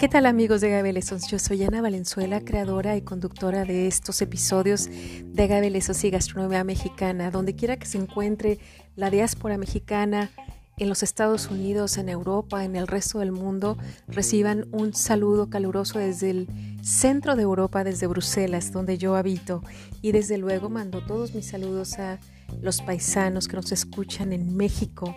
¿Qué 0.00 0.08
tal 0.08 0.24
amigos 0.24 0.62
de 0.62 0.68
Agave 0.68 0.98
Yo 1.28 1.38
soy 1.38 1.62
Ana 1.62 1.82
Valenzuela, 1.82 2.40
creadora 2.40 2.96
y 2.96 3.02
conductora 3.02 3.66
de 3.66 3.86
estos 3.86 4.22
episodios 4.22 4.88
de 4.88 5.42
Agave 5.42 5.68
y 5.68 6.10
Gastronomía 6.10 6.64
Mexicana. 6.64 7.30
Donde 7.30 7.54
quiera 7.54 7.76
que 7.76 7.84
se 7.84 7.98
encuentre 7.98 8.58
la 8.96 9.10
diáspora 9.10 9.58
mexicana 9.58 10.30
en 10.78 10.88
los 10.88 11.02
Estados 11.02 11.50
Unidos, 11.50 11.98
en 11.98 12.08
Europa, 12.08 12.64
en 12.64 12.76
el 12.76 12.86
resto 12.86 13.18
del 13.18 13.30
mundo, 13.30 13.76
reciban 14.08 14.68
un 14.72 14.94
saludo 14.94 15.50
caluroso 15.50 15.98
desde 15.98 16.30
el 16.30 16.48
centro 16.82 17.36
de 17.36 17.42
Europa, 17.42 17.84
desde 17.84 18.06
Bruselas, 18.06 18.72
donde 18.72 18.96
yo 18.96 19.16
habito. 19.16 19.62
Y 20.00 20.12
desde 20.12 20.38
luego 20.38 20.70
mando 20.70 21.04
todos 21.04 21.34
mis 21.34 21.44
saludos 21.44 21.98
a 21.98 22.18
los 22.62 22.80
paisanos 22.80 23.48
que 23.48 23.56
nos 23.56 23.70
escuchan 23.70 24.32
en 24.32 24.56
México. 24.56 25.14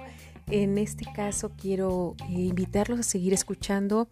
En 0.48 0.78
este 0.78 1.06
caso 1.16 1.54
quiero 1.56 2.18
eh, 2.28 2.34
invitarlos 2.34 3.00
a 3.00 3.04
seguir 3.04 3.31
escuchando 3.31 4.09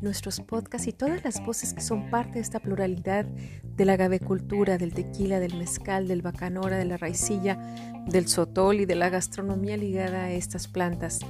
nuestros 0.00 0.40
podcasts 0.40 0.88
y 0.88 0.92
todas 0.92 1.24
las 1.24 1.44
voces 1.44 1.74
que 1.74 1.80
son 1.80 2.10
parte 2.10 2.34
de 2.34 2.40
esta 2.40 2.60
pluralidad 2.60 3.24
de 3.24 3.84
la 3.84 3.96
gavecultura, 3.96 4.78
del 4.78 4.94
tequila, 4.94 5.40
del 5.40 5.56
mezcal, 5.56 6.08
del 6.08 6.22
bacanora, 6.22 6.76
de 6.76 6.84
la 6.84 6.96
raicilla, 6.96 7.58
del 8.06 8.28
sotol 8.28 8.80
y 8.80 8.86
de 8.86 8.94
la 8.94 9.08
gastronomía 9.08 9.76
ligada 9.76 10.24
a 10.24 10.32
estas 10.32 10.68
plantas. 10.68 11.20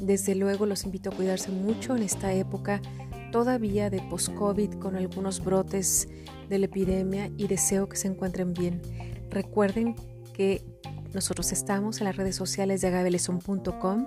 Desde 0.00 0.34
luego 0.34 0.66
los 0.66 0.84
invito 0.84 1.10
a 1.10 1.14
cuidarse 1.14 1.50
mucho 1.50 1.96
en 1.96 2.02
esta 2.02 2.32
época 2.32 2.80
todavía 3.30 3.90
de 3.90 4.00
post-COVID 4.00 4.74
con 4.74 4.96
algunos 4.96 5.42
brotes 5.42 6.08
de 6.48 6.58
la 6.58 6.66
epidemia 6.66 7.30
y 7.36 7.46
deseo 7.48 7.88
que 7.88 7.96
se 7.96 8.08
encuentren 8.08 8.52
bien. 8.54 8.80
Recuerden 9.30 9.96
que 10.32 10.64
nosotros 11.12 11.52
estamos 11.52 12.00
en 12.00 12.04
las 12.04 12.16
redes 12.16 12.36
sociales 12.36 12.80
de 12.80 12.88
agaveleson.com 12.88 14.06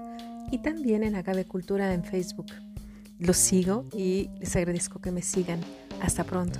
y 0.51 0.59
también 0.59 1.03
en 1.03 1.15
Agavecultura 1.15 1.93
en 1.93 2.03
Facebook. 2.03 2.47
Los 3.19 3.37
sigo 3.37 3.85
y 3.93 4.29
les 4.39 4.55
agradezco 4.55 5.01
que 5.01 5.11
me 5.11 5.23
sigan. 5.23 5.59
Hasta 6.01 6.23
pronto. 6.23 6.59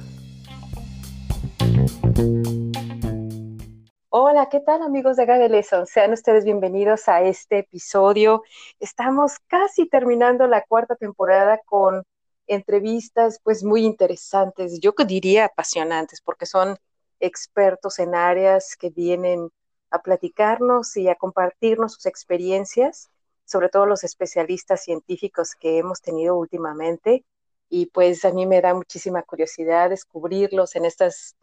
Hola, 4.10 4.50
¿qué 4.50 4.60
tal 4.62 4.82
amigos 4.82 5.18
de 5.18 5.24
Agave 5.24 5.64
Sean 5.86 6.14
ustedes 6.14 6.46
bienvenidos 6.46 7.08
a 7.08 7.22
este 7.22 7.60
episodio. 7.60 8.42
Estamos 8.80 9.38
casi 9.46 9.88
terminando 9.88 10.48
la 10.48 10.64
cuarta 10.64 10.96
temporada 10.96 11.62
con 11.64 12.04
entrevistas 12.48 13.40
pues 13.44 13.64
muy 13.64 13.86
interesantes, 13.86 14.80
yo 14.80 14.94
diría 15.06 15.46
apasionantes, 15.46 16.22
porque 16.22 16.48
son 16.48 16.78
expertos 17.20 18.00
en 18.00 18.16
áreas 18.16 18.76
que 18.76 18.90
vienen 18.90 19.50
a 19.92 20.02
platicarnos 20.02 20.98
y 20.98 21.08
a 21.08 21.16
compartirnos 21.16 21.94
sus 21.94 22.08
experiencias 22.08 23.12
sobre 23.48 23.70
todo 23.70 23.86
los 23.88 24.04
especialistas 24.04 24.84
científicos 24.84 25.56
que 25.56 25.78
hemos 25.80 26.02
tenido 26.02 26.36
últimamente. 26.38 27.26
Y 27.70 27.88
pues 27.88 28.26
a 28.26 28.32
mí 28.32 28.46
me 28.46 28.62
da 28.62 28.74
muchísima 28.74 29.24
curiosidad 29.24 29.90
descubrirlos 29.90 30.76
en 30.76 30.86
estas, 30.86 31.36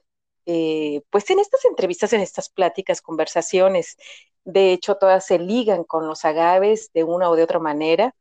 eh, 0.47 1.03
pues 1.11 1.29
en 1.31 1.41
estas 1.41 1.65
entrevistas, 1.65 2.13
en 2.13 2.21
estas 2.21 2.49
pláticas, 2.51 3.03
conversaciones. 3.03 3.97
De 4.45 4.73
hecho, 4.73 4.97
todas 4.97 5.27
se 5.27 5.39
ligan 5.39 5.85
con 5.85 6.07
los 6.07 6.25
agaves 6.25 6.91
de 6.95 7.05
una 7.05 7.31
o 7.31 7.37
de 7.37 7.43
otra 7.45 7.59
manera. 7.61 8.15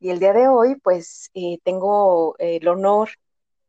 Y 0.00 0.10
el 0.10 0.18
día 0.18 0.32
de 0.32 0.48
hoy, 0.48 0.76
pues 0.76 1.30
eh, 1.34 1.58
tengo 1.64 2.36
el 2.38 2.66
honor 2.68 3.10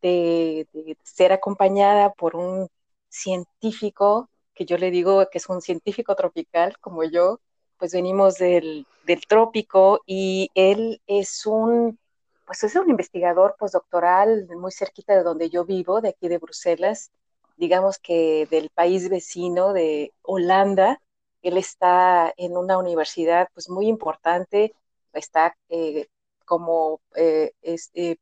de, 0.02 0.68
de 0.74 0.98
ser 1.04 1.32
acompañada 1.34 2.14
por 2.14 2.36
un 2.36 2.70
científico 3.10 4.30
que 4.54 4.66
yo 4.66 4.78
le 4.78 4.92
digo 4.92 5.28
que 5.32 5.38
es 5.40 5.50
un 5.50 5.62
científico 5.62 6.16
tropical 6.16 6.78
como 6.80 7.04
yo, 7.04 7.40
pues 7.84 7.92
venimos 7.92 8.38
del, 8.38 8.88
trópico 9.28 10.04
y 10.06 10.50
él 10.56 11.02
es 11.06 11.46
un, 11.46 12.00
pues 12.46 12.64
es 12.64 12.78
un 12.78 12.90
investigador 12.90 13.58
postdoctoral 13.60 14.48
muy 14.56 14.72
cerquita 14.72 15.14
de 15.18 15.24
donde 15.24 15.50
yo 15.50 15.66
vivo, 15.66 16.00
de 16.00 16.08
aquí 16.08 16.30
de 16.30 16.38
Bruselas, 16.38 17.12
digamos 17.58 18.00
que 18.00 18.48
del 18.50 18.70
país 18.70 19.10
vecino 19.10 19.74
de 19.74 20.14
Holanda. 20.22 21.02
Él 21.42 21.58
está 21.58 22.34
en 22.38 22.56
una 22.56 22.78
universidad 22.78 23.50
pues 23.54 23.70
muy 23.70 23.88
importante, 23.88 24.74
está 25.12 25.58
eh, 25.68 26.08
como 26.46 27.02
eh, 27.18 27.52
eh, 27.66 28.16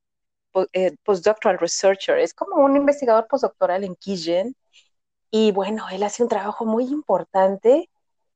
postdoctoral 1.04 1.60
researcher, 1.60 2.18
es 2.18 2.34
como 2.34 2.66
un 2.66 2.78
investigador 2.78 3.28
postdoctoral 3.28 3.84
en 3.84 3.96
Kijen. 3.96 4.56
Y 5.30 5.52
bueno, 5.52 5.86
él 5.92 6.02
hace 6.02 6.24
un 6.24 6.30
trabajo 6.30 6.66
muy 6.66 6.86
importante 6.86 7.91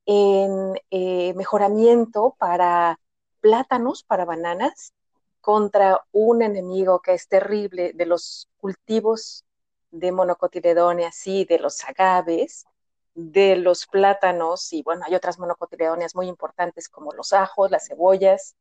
en 0.06 0.76
eh, 0.92 1.34
mejoramiento 1.36 2.36
para 2.38 3.00
plátanos, 3.42 4.04
para 4.04 4.26
bananas, 4.26 4.94
contra 5.42 6.02
un 6.12 6.42
enemigo 6.42 7.02
que 7.02 7.14
es 7.14 7.28
terrible 7.28 7.94
de 7.94 8.06
los 8.06 8.50
cultivos 8.58 9.46
de 9.92 10.12
monocotiledóneas 10.12 11.28
y 11.28 11.46
de 11.46 11.60
los 11.60 11.84
agaves, 11.84 12.66
de 13.14 13.56
los 13.56 13.86
plátanos, 13.88 14.74
y 14.74 14.84
bueno, 14.84 15.04
hay 15.06 15.16
otras 15.16 15.40
monocotiledóneas 15.40 16.16
muy 16.16 16.28
importantes 16.28 16.90
como 16.90 17.14
los 17.14 17.32
ajos, 17.32 17.72
las 17.72 17.88
cebollas. 17.88 18.56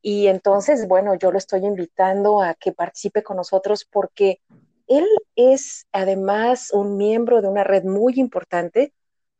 Y 0.00 0.28
entonces, 0.28 0.88
bueno, 0.88 1.14
yo 1.14 1.30
lo 1.30 1.38
estoy 1.38 1.64
invitando 1.66 2.40
a 2.40 2.54
que 2.54 2.72
participe 2.72 3.22
con 3.22 3.36
nosotros 3.36 3.84
porque 3.84 4.40
él 4.86 5.06
es 5.36 5.86
además 5.92 6.70
un 6.72 6.96
miembro 6.96 7.42
de 7.42 7.48
una 7.48 7.64
red 7.64 7.84
muy 7.84 8.14
importante 8.16 8.92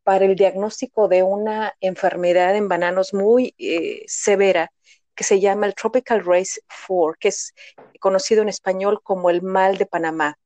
para 0.04 0.24
el 0.24 0.36
diagnóstico 0.36 1.08
de 1.08 1.22
una 1.22 1.74
enfermedad 1.80 2.56
en 2.56 2.68
bananos 2.68 3.14
muy 3.14 3.54
eh, 3.58 4.04
severa 4.06 4.72
que 5.14 5.24
se 5.24 5.40
llama 5.40 5.66
el 5.66 5.74
Tropical 5.74 6.24
Race 6.24 6.60
4, 6.86 7.16
que 7.18 7.28
es 7.28 7.54
conocido 8.00 8.42
en 8.42 8.48
español 8.48 9.00
como 9.02 9.30
el 9.30 9.42
mal 9.42 9.78
de 9.78 9.86
Panamá. 9.86 10.38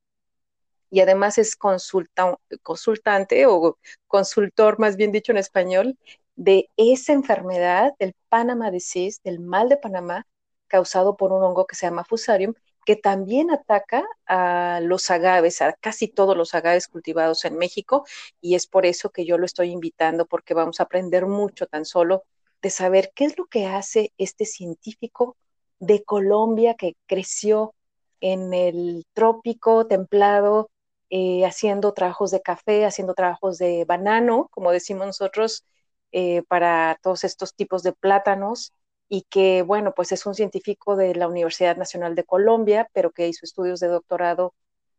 Y 0.91 1.01
además 1.01 1.39
es 1.39 1.57
consultante 1.57 3.47
o 3.47 3.79
consultor, 4.07 4.79
más 4.79 4.97
bien 4.97 5.13
dicho 5.13 5.33
en 5.33 5.39
español, 5.39 5.99
de 6.37 6.71
esa 6.77 7.13
enfermedad, 7.13 7.93
del 7.99 8.15
Panama 8.29 8.71
Disease, 8.71 9.21
del 9.25 9.41
mal 9.41 9.69
de 9.69 9.79
Panamá, 9.79 10.27
causado 10.69 11.17
por 11.17 11.33
un 11.33 11.43
hongo 11.43 11.67
que 11.67 11.77
se 11.77 11.87
llama 11.87 12.05
Fusarium, 12.05 12.55
que 12.87 12.97
también 12.97 13.51
ataca 13.51 14.07
a 14.27 14.81
los 14.83 15.11
agaves, 15.11 15.61
a 15.61 15.75
casi 15.75 16.09
todos 16.09 16.37
los 16.37 16.55
agaves 16.55 16.89
cultivados 16.89 17.45
en 17.45 17.59
México, 17.59 18.07
y 18.41 18.55
es 18.55 18.67
por 18.69 18.87
eso 18.87 19.11
que 19.11 19.27
yo 19.27 19.39
lo 19.39 19.45
estoy 19.45 19.71
invitando, 19.73 20.25
porque 20.27 20.55
vamos 20.55 20.81
a 20.81 20.85
aprender 20.85 21.27
mucho 21.27 21.67
tan 21.67 21.85
solo 21.85 22.23
de 22.63 22.71
saber 22.71 23.13
qué 23.15 23.25
es 23.27 23.37
lo 23.39 23.47
que 23.47 23.67
hace 23.67 24.13
este 24.19 24.47
científico 24.47 25.37
de 25.81 26.05
Colombia 26.05 26.75
que 26.75 26.95
creció 27.07 27.75
en 28.21 28.55
el 28.55 29.05
trópico 29.15 29.87
templado, 29.89 30.71
eh, 31.11 31.45
haciendo 31.45 31.93
trabajos 31.93 32.31
de 32.31 32.41
café, 32.41 32.85
haciendo 32.85 33.15
trabajos 33.15 33.59
de 33.59 33.85
banano, 33.85 34.49
como 34.53 34.71
decimos 34.71 35.07
nosotros, 35.07 35.65
eh, 36.13 36.43
para 36.49 36.99
todos 37.03 37.25
estos 37.25 37.53
tipos 37.55 37.83
de 37.83 37.93
plátanos, 37.93 38.73
y 39.09 39.23
que, 39.31 39.63
bueno, 39.63 39.93
pues 39.95 40.13
es 40.13 40.27
un 40.27 40.35
científico 40.35 40.97
de 40.97 41.15
la 41.15 41.29
Universidad 41.29 41.77
Nacional 41.77 42.15
de 42.15 42.25
Colombia, 42.25 42.89
pero 42.93 43.11
que 43.13 43.29
hizo 43.29 43.45
estudios 43.45 43.81
de 43.81 43.89
doctorado 43.89 44.55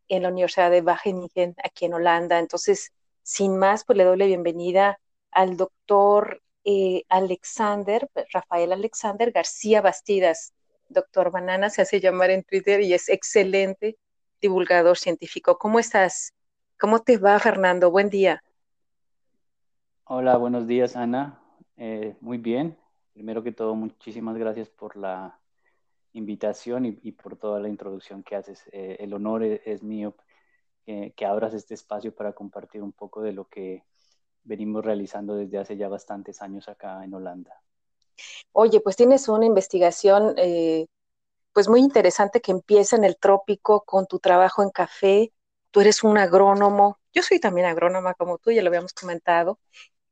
en 0.07 0.23
la 0.23 0.29
Universidad 0.29 0.71
de 0.71 0.81
Wageningen, 0.81 1.55
aquí 1.63 1.85
en 1.85 1.93
Holanda. 1.93 2.39
Entonces, 2.39 2.93
sin 3.23 3.57
más, 3.57 3.83
pues 3.83 3.97
le 3.97 4.05
doy 4.05 4.17
la 4.17 4.25
bienvenida 4.25 4.99
al 5.31 5.57
doctor 5.57 6.41
eh, 6.63 7.03
Alexander, 7.09 8.09
Rafael 8.31 8.71
Alexander 8.71 9.31
García 9.31 9.81
Bastidas. 9.81 10.53
Doctor 10.89 11.31
Banana 11.31 11.69
se 11.69 11.81
hace 11.81 11.99
llamar 11.99 12.29
en 12.29 12.43
Twitter 12.43 12.81
y 12.81 12.93
es 12.93 13.09
excelente 13.09 13.97
divulgador 14.41 14.97
científico. 14.97 15.57
¿Cómo 15.57 15.79
estás? 15.79 16.33
¿Cómo 16.79 16.99
te 16.99 17.17
va, 17.17 17.37
Fernando? 17.39 17.91
Buen 17.91 18.09
día. 18.09 18.43
Hola, 20.05 20.37
buenos 20.37 20.67
días, 20.67 20.95
Ana. 20.95 21.41
Eh, 21.75 22.15
muy 22.21 22.37
bien. 22.37 22.77
Primero 23.17 23.41
que 23.41 23.51
todo, 23.51 23.73
muchísimas 23.73 24.37
gracias 24.37 24.69
por 24.69 24.95
la 24.95 25.39
invitación 26.13 26.85
y, 26.85 27.11
por 27.13 27.35
toda 27.35 27.59
la 27.59 27.67
introducción 27.67 28.21
que 28.21 28.35
haces. 28.35 28.63
Eh, 28.71 28.97
el 28.99 29.11
honor 29.11 29.41
e, 29.41 29.59
es, 29.65 29.81
mío 29.81 30.15
que 30.85 31.25
abras 31.25 31.55
este 31.55 31.73
espacio 31.73 32.13
para 32.13 32.33
compartir 32.33 32.83
un 32.83 32.93
poco 32.93 33.23
de 33.23 33.33
lo 33.33 33.49
que 33.49 33.83
venimos 34.43 34.85
realizando 34.85 35.35
desde 35.35 35.57
hace 35.57 35.77
ya 35.77 35.89
bastantes 35.89 36.43
años 36.43 36.69
acá 36.69 37.03
en 37.03 37.11
Holanda. 37.15 37.59
Oye, 38.51 38.81
pues 38.81 38.95
tienes 38.95 39.27
una 39.27 39.47
investigación 39.47 40.35
eh, 40.37 40.85
pues 41.53 41.67
muy 41.67 41.79
interesante 41.79 42.39
que 42.39 42.51
empieza 42.51 42.95
en 42.97 43.03
el 43.03 43.17
trópico 43.17 43.83
con 43.83 44.05
tu 44.05 44.19
trabajo 44.19 44.61
en 44.61 44.69
café. 44.69 45.33
Tú 45.71 45.81
eres 45.81 46.03
un 46.03 46.19
agrónomo, 46.19 46.99
yo 47.11 47.23
soy 47.23 47.39
también 47.39 47.65
agrónoma 47.65 48.13
como 48.13 48.37
tú, 48.37 48.51
ya 48.51 48.61
lo 48.61 48.67
habíamos 48.67 48.93
comentado. 48.93 49.57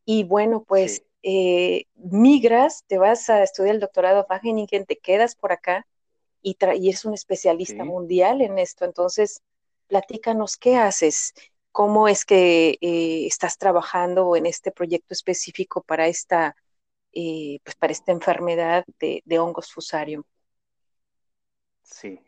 Y 0.05 0.23
bueno, 0.23 0.63
pues 0.67 1.03
eh, 1.27 1.87
migras, 1.95 2.83
te 2.85 2.99
vas 2.99 3.31
a 3.31 3.41
estudiar 3.41 3.73
el 3.73 3.81
doctorado 3.81 4.19
a 4.19 4.27
Wageningen, 4.29 4.85
te 4.85 4.97
quedas 4.97 5.35
por 5.35 5.51
acá 5.51 5.87
y, 6.43 6.55
y 6.75 6.89
eres 6.89 7.03
un 7.03 7.15
especialista 7.15 7.83
mundial 7.83 8.43
en 8.43 8.59
esto. 8.59 8.85
Entonces, 8.85 9.41
platícanos, 9.87 10.55
¿qué 10.55 10.77
haces? 10.77 11.33
¿Cómo 11.71 12.07
es 12.07 12.25
que 12.25 12.77
eh, 12.79 13.25
estás 13.25 13.57
trabajando 13.57 14.35
en 14.35 14.45
este 14.45 14.69
proyecto 14.69 15.15
específico 15.15 15.81
para 15.81 16.05
esta, 16.05 16.55
eh, 17.11 17.57
pues 17.63 17.75
para 17.75 17.91
esta 17.91 18.11
enfermedad 18.11 18.85
de, 18.99 19.39
hongos 19.39 19.71
fusarium? 19.71 20.21
Sí, 21.81 22.19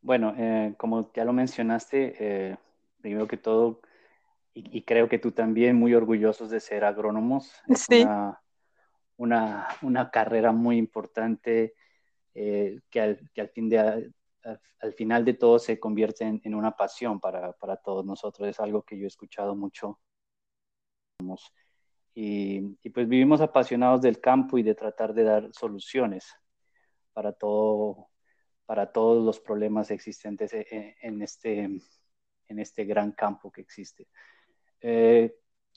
bueno, 0.00 0.32
eh, 0.38 0.74
como 0.76 1.12
ya 1.12 1.24
lo 1.24 1.32
mencionaste, 1.32 2.56
primero 3.00 3.26
que 3.26 3.36
todo, 3.36 3.80
y, 4.54 4.82
creo 4.82 5.08
que 5.08 5.18
tú 5.18 5.32
también, 5.32 5.74
muy 5.74 5.92
orgullosos 5.92 6.50
de 6.50 6.60
ser 6.60 6.84
agrónomos, 6.84 7.52
es 7.66 7.88
una, 7.88 8.40
una, 9.16 9.68
una, 9.82 10.10
carrera 10.10 10.52
muy 10.52 10.76
importante 10.76 11.74
eh, 12.34 12.80
que, 12.90 13.00
al, 13.00 13.30
que, 13.32 13.40
al, 13.40 13.48
fin 13.50 13.68
de, 13.68 14.12
al, 14.80 14.92
final 14.94 15.24
de 15.24 15.34
todo 15.34 15.58
se 15.58 15.78
convierte 15.78 16.24
en, 16.24 16.54
una 16.54 16.76
pasión 16.76 17.20
para, 17.20 17.52
para, 17.52 17.76
todos 17.76 18.04
nosotros. 18.04 18.48
Es 18.48 18.60
algo 18.60 18.82
que 18.82 18.98
yo 18.98 19.04
he 19.04 19.08
escuchado 19.08 19.54
mucho. 19.54 20.00
Y, 22.14 22.76
y, 22.82 22.90
pues 22.90 23.08
vivimos 23.08 23.40
apasionados 23.40 24.00
del 24.02 24.20
campo 24.20 24.58
y 24.58 24.62
de 24.62 24.74
tratar 24.74 25.14
de 25.14 25.24
dar 25.24 25.50
soluciones 25.52 26.32
para 27.12 27.32
todo, 27.32 28.08
para 28.66 28.92
todos 28.92 29.24
los 29.24 29.40
problemas 29.40 29.90
existentes 29.90 30.52
e, 30.52 30.66
e, 30.70 30.96
en, 31.00 31.22
este, 31.22 31.64
en 32.48 32.58
este 32.58 32.84
gran 32.84 33.12
campo 33.12 33.50
que 33.50 33.62
existe. 33.62 34.08
Eh, 34.80 35.34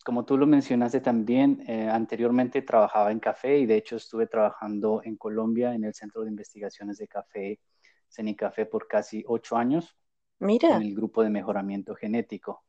como 0.07 0.23
tú 0.23 0.37
lo 0.37 0.47
mencionaste 0.47 1.01
también, 1.01 1.65
eh, 1.67 1.89
anteriormente 1.89 2.61
trabajaba 2.61 3.11
en 3.11 3.19
café 3.19 3.57
y 3.57 3.65
de 3.65 3.75
hecho 3.75 3.97
estuve 3.97 4.25
trabajando 4.25 5.01
en 5.03 5.17
Colombia 5.17 5.73
en 5.73 5.83
el 5.83 5.93
Centro 5.93 6.21
de 6.21 6.29
Investigaciones 6.29 6.97
de 6.97 7.09
Café, 7.09 7.59
CENICAFé, 8.07 8.67
por 8.67 8.87
casi 8.87 9.25
ocho 9.27 9.57
años. 9.57 9.97
Mira. 10.39 10.77
En 10.77 10.83
el 10.83 10.95
grupo 10.95 11.23
de 11.23 11.29
mejoramiento 11.29 11.93
genético. 11.93 12.63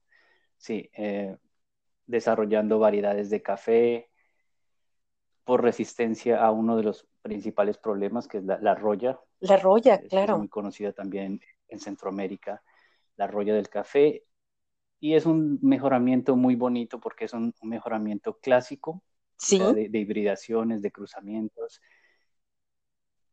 Sí, 0.56 0.90
eh, 0.92 1.36
desarrollando 2.06 2.80
variedades 2.80 3.30
de 3.30 3.40
café 3.40 4.10
por 5.44 5.62
resistencia 5.62 6.44
a 6.44 6.50
uno 6.50 6.76
de 6.76 6.82
los 6.82 7.06
principales 7.22 7.78
problemas, 7.78 8.26
que 8.26 8.38
es 8.38 8.44
la, 8.44 8.58
la 8.58 8.74
roya. 8.74 9.20
La 9.38 9.58
roya, 9.58 10.00
claro. 10.08 10.32
Es 10.32 10.38
muy 10.40 10.48
conocida 10.48 10.92
también 10.92 11.40
en 11.68 11.78
Centroamérica, 11.78 12.64
la 13.14 13.28
roya 13.28 13.54
del 13.54 13.68
café. 13.68 14.24
Y 15.00 15.14
es 15.14 15.26
un 15.26 15.58
mejoramiento 15.62 16.36
muy 16.36 16.56
bonito 16.56 16.98
porque 17.00 17.26
es 17.26 17.32
un, 17.32 17.54
mejoramiento 17.62 18.38
clásico 18.38 19.02
¿Sí? 19.36 19.58
de, 19.58 19.98
hibridaciones, 19.98 20.82
de 20.82 20.90
cruzamientos, 20.90 21.80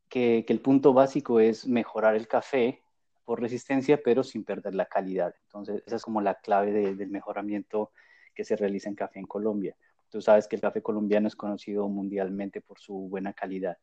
que, 0.07 0.43
que, 0.45 0.53
el 0.53 0.61
punto 0.61 0.93
básico 0.93 1.39
es 1.39 1.67
mejorar 1.67 2.15
el 2.15 2.27
café 2.27 2.83
por 3.25 3.41
resistencia, 3.41 3.99
pero 4.03 4.23
sin 4.23 4.43
perder 4.43 4.75
la 4.75 4.85
calidad. 4.85 5.33
Entonces, 5.47 5.81
esa 5.85 5.95
es 5.95 6.03
como 6.03 6.21
la 6.21 6.35
clave 6.35 6.71
del 6.95 7.09
mejoramiento 7.09 7.91
que 8.35 8.43
se 8.43 8.55
realiza 8.55 8.87
en 8.87 8.95
café 8.95 9.19
en 9.19 9.25
Colombia. 9.25 9.75
Tú 10.09 10.21
sabes 10.21 10.47
que 10.47 10.55
el 10.55 10.61
café 10.61 10.81
colombiano 10.81 11.27
es 11.27 11.35
conocido 11.35 11.89
mundialmente 11.89 12.61
por 12.61 12.79
su 12.79 12.93
buena 13.09 13.33
calidad. 13.33 13.77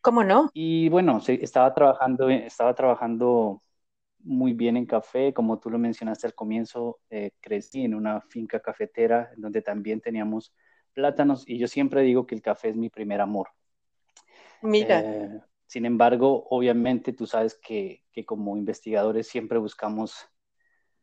¿Cómo 0.00 0.22
no? 0.22 0.50
Y 0.54 0.88
bueno, 0.88 1.20
estaba 1.26 1.74
trabajando, 1.74 2.28
estaba 2.30 2.74
trabajando 2.74 3.62
muy 4.20 4.52
bien 4.52 4.76
en 4.76 4.86
café, 4.86 5.32
como 5.32 5.58
tú 5.58 5.70
lo 5.70 5.78
mencionaste 5.78 6.26
al 6.26 6.34
comienzo, 6.34 7.00
eh, 7.10 7.30
crecí 7.40 7.84
en 7.84 7.94
una 7.94 8.20
finca 8.20 8.60
cafetera 8.60 9.30
donde 9.36 9.62
también 9.62 10.00
teníamos 10.00 10.52
plátanos 10.92 11.48
y 11.48 11.58
yo 11.58 11.68
siempre 11.68 12.02
digo 12.02 12.26
que 12.26 12.34
el 12.34 12.42
café 12.42 12.70
es 12.70 12.76
mi 12.76 12.90
primer 12.90 13.20
amor. 13.20 13.48
Mira. 14.62 15.00
Eh, 15.00 15.40
sin 15.66 15.84
embargo, 15.84 16.46
obviamente 16.50 17.12
tú 17.12 17.26
sabes 17.26 17.54
que, 17.54 18.04
que, 18.12 18.24
como 18.24 18.56
investigadores 18.56 19.26
siempre 19.26 19.58
buscamos, 19.58 20.28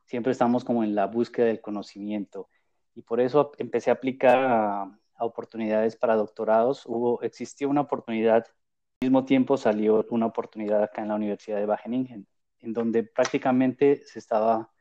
siempre 0.06 0.32
estamos 0.32 0.64
como 0.64 0.84
en 0.84 0.96
la 0.96 1.06
búsqueda 1.08 1.48
del 1.48 1.62
conocimiento 1.62 2.50
y 2.96 3.02
por 3.02 3.20
eso 3.20 3.52
empecé 3.58 3.90
a 3.90 3.94
aplicar 3.94 4.40
a, 4.40 5.00
oportunidades 5.20 5.96
para 5.96 6.16
doctorados. 6.16 6.86
Hubo, 6.86 7.22
existió 7.22 7.70
una 7.70 7.82
oportunidad, 7.82 8.46
al 8.46 9.08
mismo 9.08 9.24
tiempo 9.26 9.58
salió 9.58 10.06
una 10.10 10.26
oportunidad 10.26 10.84
acá 10.84 11.02
en 11.02 11.10
la 11.10 11.16
Universidad 11.16 11.60
de 11.60 11.66
Wageningen, 11.66 12.28
en 12.64 12.74
donde 12.74 13.04
prácticamente 13.04 14.04
se 14.06 14.20
estaba 14.20 14.72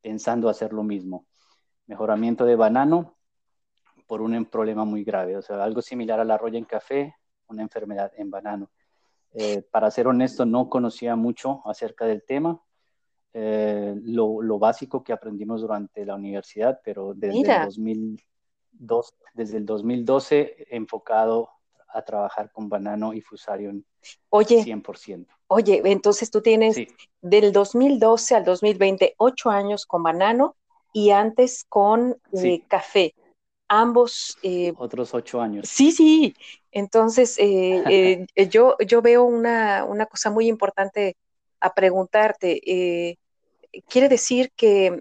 pensando 0.00 0.48
hacer 0.48 0.72
lo 0.72 0.82
mismo. 0.82 1.26
Mejoramiento 1.86 2.44
de 2.44 2.54
banano 2.54 3.16
por 4.06 4.20
un 4.20 4.44
problema 4.46 4.84
muy 4.84 5.04
grave, 5.04 5.36
o 5.36 5.42
sea, 5.42 5.62
algo 5.62 5.80
similar 5.82 6.20
a 6.20 6.24
la 6.24 6.36
roya 6.36 6.58
en 6.58 6.64
café, 6.64 7.16
una 7.48 7.62
enfermedad 7.62 8.12
en 8.16 8.30
banano. 8.30 8.70
Eh, 9.32 9.62
para 9.62 9.90
ser 9.90 10.06
honesto, 10.06 10.44
no 10.44 10.68
conocía 10.68 11.16
mucho 11.16 11.62
acerca 11.64 12.04
del 12.04 12.24
tema, 12.24 12.60
eh, 13.32 13.94
lo, 14.02 14.42
lo, 14.42 14.58
básico 14.58 15.04
que 15.04 15.12
aprendimos 15.12 15.60
durante 15.60 16.04
la 16.04 16.16
universidad, 16.16 16.80
pero 16.84 17.14
desde 17.14 17.40
el, 17.40 17.64
2002, 17.64 19.14
desde 19.34 19.56
el 19.58 19.66
2012 19.66 20.66
enfocado 20.70 21.50
a 21.92 22.02
trabajar 22.02 22.50
con 22.52 22.68
Banano 22.68 23.12
y 23.12 23.20
Fusarium 23.20 23.82
oye, 24.28 24.64
100%. 24.64 25.26
Oye, 25.48 25.82
entonces 25.84 26.30
tú 26.30 26.40
tienes 26.42 26.76
del 27.20 27.52
2012 27.52 28.36
al 28.36 28.44
2020 28.44 29.14
ocho 29.18 29.50
años 29.50 29.86
con 29.86 30.02
Banano 30.02 30.56
y 30.92 31.10
antes 31.10 31.64
con 31.68 32.16
eh, 32.32 32.62
Café. 32.68 33.14
Ambos... 33.68 34.38
Eh, 34.42 34.72
Otros 34.76 35.14
ocho 35.14 35.40
años. 35.40 35.68
Sí, 35.68 35.92
sí. 35.92 36.34
Entonces, 36.72 37.36
yo, 38.50 38.76
yo 38.86 39.02
veo 39.02 39.24
una, 39.24 39.84
una 39.84 40.06
cosa 40.06 40.30
muy 40.30 40.48
importante 40.48 41.16
a 41.60 41.74
preguntarte. 41.74 42.60
Eh, 42.64 43.16
quiere 43.88 44.08
decir 44.08 44.52
que 44.56 45.00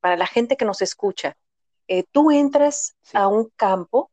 para 0.00 0.16
la 0.16 0.26
gente 0.26 0.56
que 0.56 0.64
nos 0.64 0.82
escucha, 0.82 1.36
eh, 1.86 2.04
tú 2.10 2.30
entras 2.30 2.96
a 3.12 3.28
un 3.28 3.50
campo 3.56 4.10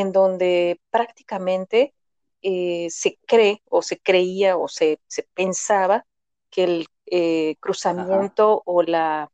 en 0.00 0.12
donde 0.12 0.80
prácticamente 0.90 1.94
eh, 2.42 2.88
se 2.90 3.18
cree 3.26 3.62
o 3.68 3.82
se 3.82 3.98
creía 3.98 4.56
o 4.56 4.68
se, 4.68 5.00
pensaba 5.34 6.06
que 6.50 6.64
el 6.64 7.56
cruzamiento 7.60 8.62
o 8.66 8.82
la, 8.82 9.30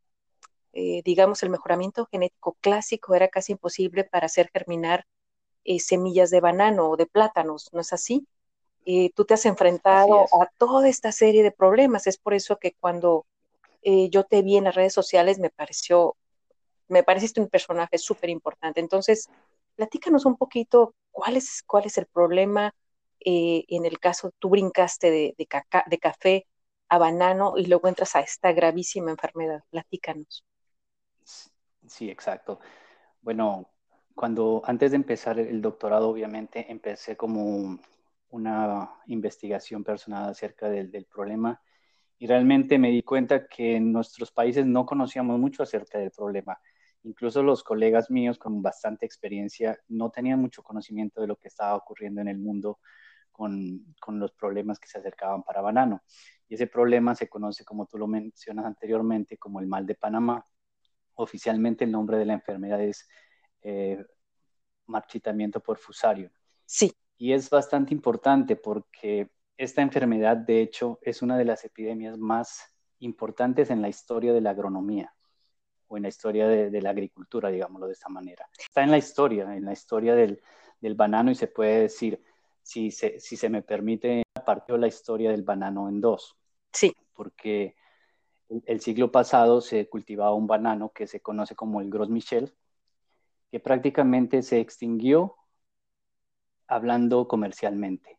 digamos, 0.73 1.43
el 1.43 1.51
mejoramiento 1.51 2.07
genético 2.07 2.57
clásico 2.61 3.15
era 3.17 3.29
casi 3.29 3.53
imposible 3.53 4.05
para 4.05 4.27
hacer 4.27 4.49
germinar 4.53 5.07
semillas 5.79 6.31
de 6.31 6.41
banano 6.41 6.91
o 6.91 6.97
de 6.97 7.07
plátanos, 7.07 7.71
¿no 7.73 7.81
es 7.81 7.93
así? 7.93 8.27
tú 9.15 9.25
te 9.25 9.35
has 9.35 9.47
enfrentado 9.47 10.25
a 10.25 10.51
toda 10.59 10.89
esta 10.89 11.11
serie 11.11 11.43
de 11.43 11.51
problemas. 11.51 12.07
Es 12.07 12.19
por 12.19 12.35
eso 12.35 12.59
que 12.59 12.75
cuando 12.79 13.27
eh, 13.85 14.09
yo 14.09 14.25
te 14.25 14.43
vi 14.43 14.57
en 14.57 14.65
las 14.65 14.75
redes 14.75 14.95
sociales 14.95 15.39
me 15.39 15.51
pareció, 15.51 16.17
me 16.89 17.03
pareciste 17.03 17.41
un 17.41 17.49
personaje 17.49 17.99
súper 17.99 18.31
importante. 18.31 18.81
Entonces, 18.81 19.29
platícanos 19.76 20.26
un 20.26 20.37
poquito 20.37 20.94
cuál 21.10 21.37
es, 21.37 21.63
cuál 21.67 21.87
es 21.87 21.99
el 21.99 22.06
problema 22.06 22.75
eh, 23.25 23.65
en 23.69 23.87
el 23.87 23.99
caso, 23.99 24.32
tú 24.39 24.51
brincaste 24.51 25.10
de, 25.10 25.99
café 25.99 26.46
a 26.89 26.99
banano 26.99 27.55
y 27.56 27.67
luego 27.67 27.89
entras 27.89 28.15
a 28.17 28.20
esta 28.20 28.53
gravísima 28.53 29.10
enfermedad. 29.10 29.63
Platícanos. 29.70 30.44
Sí, 31.87 32.10
exacto. 32.10 32.60
Bueno, 33.22 33.70
cuando 34.15 34.63
antes 34.67 34.91
de 34.91 34.96
empezar 34.96 35.39
el 35.39 35.63
doctorado, 35.63 36.10
obviamente 36.10 36.70
empecé 36.70 37.17
como 37.17 37.79
una 38.29 38.91
investigación 39.06 39.82
personal 39.82 40.29
acerca 40.29 40.69
del, 40.69 41.06
problema 41.06 41.60
y 42.19 42.27
realmente 42.27 42.79
me 42.79 42.91
di 42.91 43.03
cuenta 43.03 43.46
que 43.46 43.77
en 43.77 43.91
nuestros 43.93 44.31
países 44.32 44.67
no 44.67 44.84
conocíamos 44.84 45.39
mucho 45.39 45.63
acerca 45.63 45.99
del 45.99 46.10
problema. 46.10 46.60
Incluso 47.05 47.43
los 47.43 47.63
colegas 47.63 48.11
míos 48.11 48.39
con 48.39 48.63
bastante 48.63 49.05
experiencia 49.05 49.79
no 49.89 50.11
tenían 50.11 50.41
mucho 50.41 50.63
conocimiento 50.63 51.20
de 51.20 51.27
lo 51.27 51.37
que 51.37 51.49
estaba 51.49 51.77
ocurriendo 51.77 52.23
en 52.23 52.29
el 52.29 52.39
mundo 52.39 52.81
con, 53.31 53.94
con 54.01 54.19
los 54.19 54.32
problemas 54.32 54.79
que 54.79 54.89
se 54.89 54.99
acercaban 54.99 55.43
para 55.43 55.61
banano. 55.61 56.03
Y 56.49 56.55
ese 56.55 56.67
problema 56.67 57.15
se 57.15 57.29
conoce, 57.29 57.63
como 57.65 57.87
tú 57.87 57.99
lo 57.99 58.06
mencionas 58.06 58.65
anteriormente, 58.65 59.37
como 59.37 59.61
el 59.61 59.67
mal 59.67 59.84
de 59.84 59.96
Panamá. 59.96 60.46
Oficialmente 61.15 61.84
el 61.84 61.93
nombre 61.93 62.17
de 62.17 62.25
la 62.25 62.32
enfermedad 62.32 62.81
es 62.81 63.06
eh, 63.61 64.03
marchitamiento 64.87 65.61
por 65.61 65.77
fusario. 65.77 66.31
Sí. 66.65 66.91
Y 67.19 67.32
es 67.32 67.51
bastante 67.51 67.93
importante 67.93 68.56
porque 68.56 69.31
esta 69.58 69.82
enfermedad, 69.82 70.39
de 70.39 70.63
hecho, 70.63 70.99
es 71.03 71.20
una 71.20 71.37
de 71.37 71.44
las 71.44 71.67
epidemias 71.67 72.17
más 72.17 72.63
importantes 73.01 73.69
en 73.69 73.82
la 73.82 73.91
historia 73.91 74.32
de 74.32 74.41
la 74.41 74.51
agronomía 74.51 75.15
o 75.94 75.96
en 75.96 76.03
la 76.03 76.08
historia 76.08 76.48
de, 76.48 76.82
la 76.82 76.91
agricultura, 76.91 77.51
digámoslo 77.51 77.86
de 77.86 77.93
esta 77.93 78.08
manera. 78.08 78.48
Está 78.58 78.82
en 78.82 78.91
la 78.91 78.98
historia, 78.98 79.55
en 79.55 79.65
la 79.65 79.72
historia 79.72 80.15
del, 80.15 80.43
banano 80.96 81.31
y 81.31 81.34
se 81.34 81.46
puede 81.46 81.82
decir, 81.82 82.22
si 82.63 82.91
se, 82.91 83.19
si 83.20 83.36
se 83.36 83.48
me 83.48 83.63
permite, 83.63 84.22
partió 84.44 84.77
la 84.77 84.86
historia 84.86 85.31
del 85.31 85.43
banano 85.43 85.89
en 85.89 86.01
dos. 86.01 86.36
Sí. 86.72 86.94
Porque 87.15 87.77
el 88.67 88.81
siglo 88.81 89.10
pasado 89.10 89.60
se 89.60 89.89
cultivaba 89.89 90.34
un 90.34 90.46
banano 90.46 90.91
que 90.91 91.06
se 91.06 91.20
conoce 91.20 91.55
como 91.55 91.81
el 91.81 91.91
Gros 91.91 92.10
Michel, 92.10 92.55
que 93.51 93.60
prácticamente 93.60 94.43
se 94.43 94.60
extinguió 94.60 95.36
hablando 96.67 97.29
comercialmente. 97.29 98.19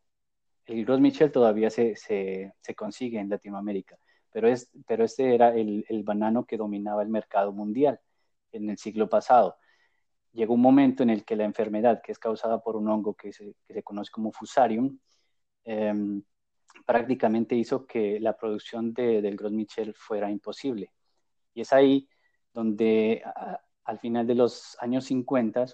El 0.66 0.86
Gros 0.86 1.00
Michel 1.00 1.32
todavía 1.32 1.70
se, 1.70 1.96
se, 1.96 2.76
consigue 2.76 3.20
en 3.20 3.30
Latinoamérica, 3.30 3.98
pero, 4.36 4.50
es, 4.50 4.70
este 4.90 5.34
era 5.34 5.56
el, 5.56 6.04
banano 6.04 6.44
que 6.46 6.58
dominaba 6.58 7.02
el 7.02 7.08
mercado 7.08 7.54
mundial 7.54 8.02
en 8.52 8.70
el 8.70 8.78
siglo 8.78 9.08
pasado. 9.08 9.56
Llegó 10.34 10.56
un 10.56 10.62
momento 10.62 11.04
en 11.04 11.10
el 11.10 11.24
que 11.24 11.38
la 11.38 11.46
enfermedad, 11.46 12.02
que 12.04 12.12
es 12.12 12.20
causada 12.20 12.62
por 12.62 12.76
un 12.76 12.90
hongo 12.90 13.14
que 13.14 13.32
se, 13.32 13.56
conoce 13.82 14.12
como 14.12 14.34
fusarium, 14.34 15.00
em, 15.64 16.22
prácticamente 16.86 17.56
hizo 17.56 17.88
que 17.88 18.20
la 18.20 18.36
producción 18.36 18.94
de, 18.94 19.22
del 19.22 19.38
Gros 19.38 19.54
Michel 19.54 19.94
fuera 19.94 20.30
imposible. 20.30 20.92
Y 21.54 21.62
es 21.62 21.72
ahí 21.72 22.10
donde 22.54 23.24
al 23.86 24.00
final 24.00 24.28
de 24.28 24.36
los 24.36 24.76
años 24.82 25.06
50 25.06 25.66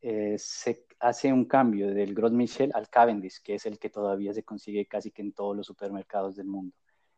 eh, 0.00 0.36
se 0.38 0.86
hace 1.00 1.30
un 1.34 1.44
cambio 1.44 1.92
del 1.92 2.14
Gros 2.14 2.32
Michel 2.32 2.72
al 2.74 2.88
Cavendish, 2.88 3.42
que 3.42 3.56
es 3.56 3.66
el 3.66 3.78
que 3.78 3.90
todavía 3.90 4.32
se 4.32 4.42
consigue 4.42 4.86
casi 4.86 5.10
que 5.10 5.20
en 5.20 5.34
todos 5.34 5.54
los 5.54 5.66
supermercados 5.66 6.36
del 6.36 6.46
mundo. 6.46 6.74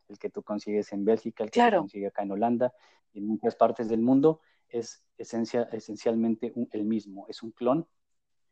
El 0.08 0.18
que 0.18 0.30
tú 0.30 0.42
consigues 0.42 0.92
en 0.92 1.04
Bélgica, 1.04 1.44
el 1.44 1.50
que 1.50 1.60
se 1.60 1.76
consigue 1.76 2.06
acá 2.06 2.22
en 2.22 2.32
Holanda 2.32 2.72
y 3.12 3.18
en 3.18 3.26
muchas 3.26 3.56
partes 3.56 3.88
del 3.88 4.00
mundo 4.00 4.40
es 4.68 5.04
esencia, 5.16 5.68
esencialmente 5.72 6.52
el 6.72 6.84
mismo. 6.84 7.26
Es 7.28 7.42
un 7.42 7.52
clon 7.52 7.86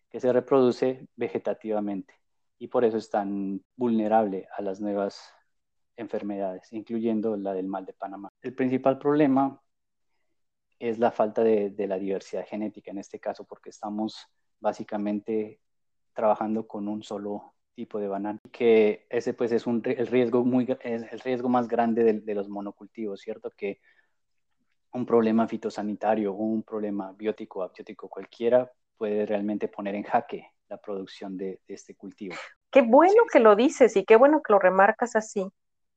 que 0.09 0.21
se 0.21 0.33
reproduce 0.33 1.09
vegetativamente 1.17 2.15
y 2.59 2.69
por 2.69 2.85
eso 2.85 2.97
es 2.97 3.11
tan 3.11 3.63
vulnerable 3.77 4.49
a 4.57 4.63
las 4.63 4.81
nuevas 4.81 5.33
enfermedades, 5.97 6.73
incluyendo 6.73 7.37
la 7.37 7.53
del 7.53 7.67
mal 7.67 7.85
de 7.85 7.93
Panamá. 7.93 8.31
El 8.43 8.55
principal 8.55 8.99
problema 8.99 9.61
es 10.79 10.99
la 10.99 11.11
falta 11.11 11.43
de, 11.43 11.73
la 11.87 11.99
diversidad 11.99 12.47
genética 12.47 12.91
en 12.91 12.99
este 12.99 13.21
caso, 13.21 13.45
porque 13.45 13.71
estamos 13.71 14.27
básicamente 14.61 15.61
trabajando 16.13 16.67
con 16.67 16.89
un 16.89 17.03
solo 17.03 17.54
tipo 17.75 17.99
de 17.99 18.09
banano, 18.09 18.41
que 18.53 19.07
ese 19.11 19.35
pues 19.35 19.53
es 19.53 19.67
un, 19.67 19.83
el, 19.85 20.07
riesgo 20.07 20.45
muy, 20.45 20.67
es 20.83 21.13
el 21.13 21.21
riesgo 21.21 21.49
más 21.49 21.69
grande 21.69 22.05
de, 22.05 22.13
de 22.21 22.35
los 22.35 22.49
monocultivos, 22.49 23.21
¿cierto? 23.21 23.51
Que 23.51 23.81
un 24.93 25.05
problema 25.05 25.47
fitosanitario 25.47 26.33
o 26.33 26.37
un 26.37 26.63
problema 26.63 27.13
biótico 27.13 27.61
o 27.61 27.63
abiótico 27.63 28.09
cualquiera 28.09 28.71
puede 28.97 29.27
realmente 29.27 29.69
poner 29.69 29.95
en 29.97 30.05
jaque 30.05 30.55
la 30.69 30.79
producción 30.79 31.37
de, 31.37 31.61
este 31.69 31.95
cultivo. 31.95 32.35
Qué 32.71 32.83
bueno 32.83 33.23
que 33.31 33.41
lo 33.41 33.57
dices 33.57 33.97
y 33.97 34.05
qué 34.05 34.17
bueno 34.17 34.41
que 34.43 34.53
lo 34.53 34.59
remarcas 34.59 35.17
así, 35.17 35.47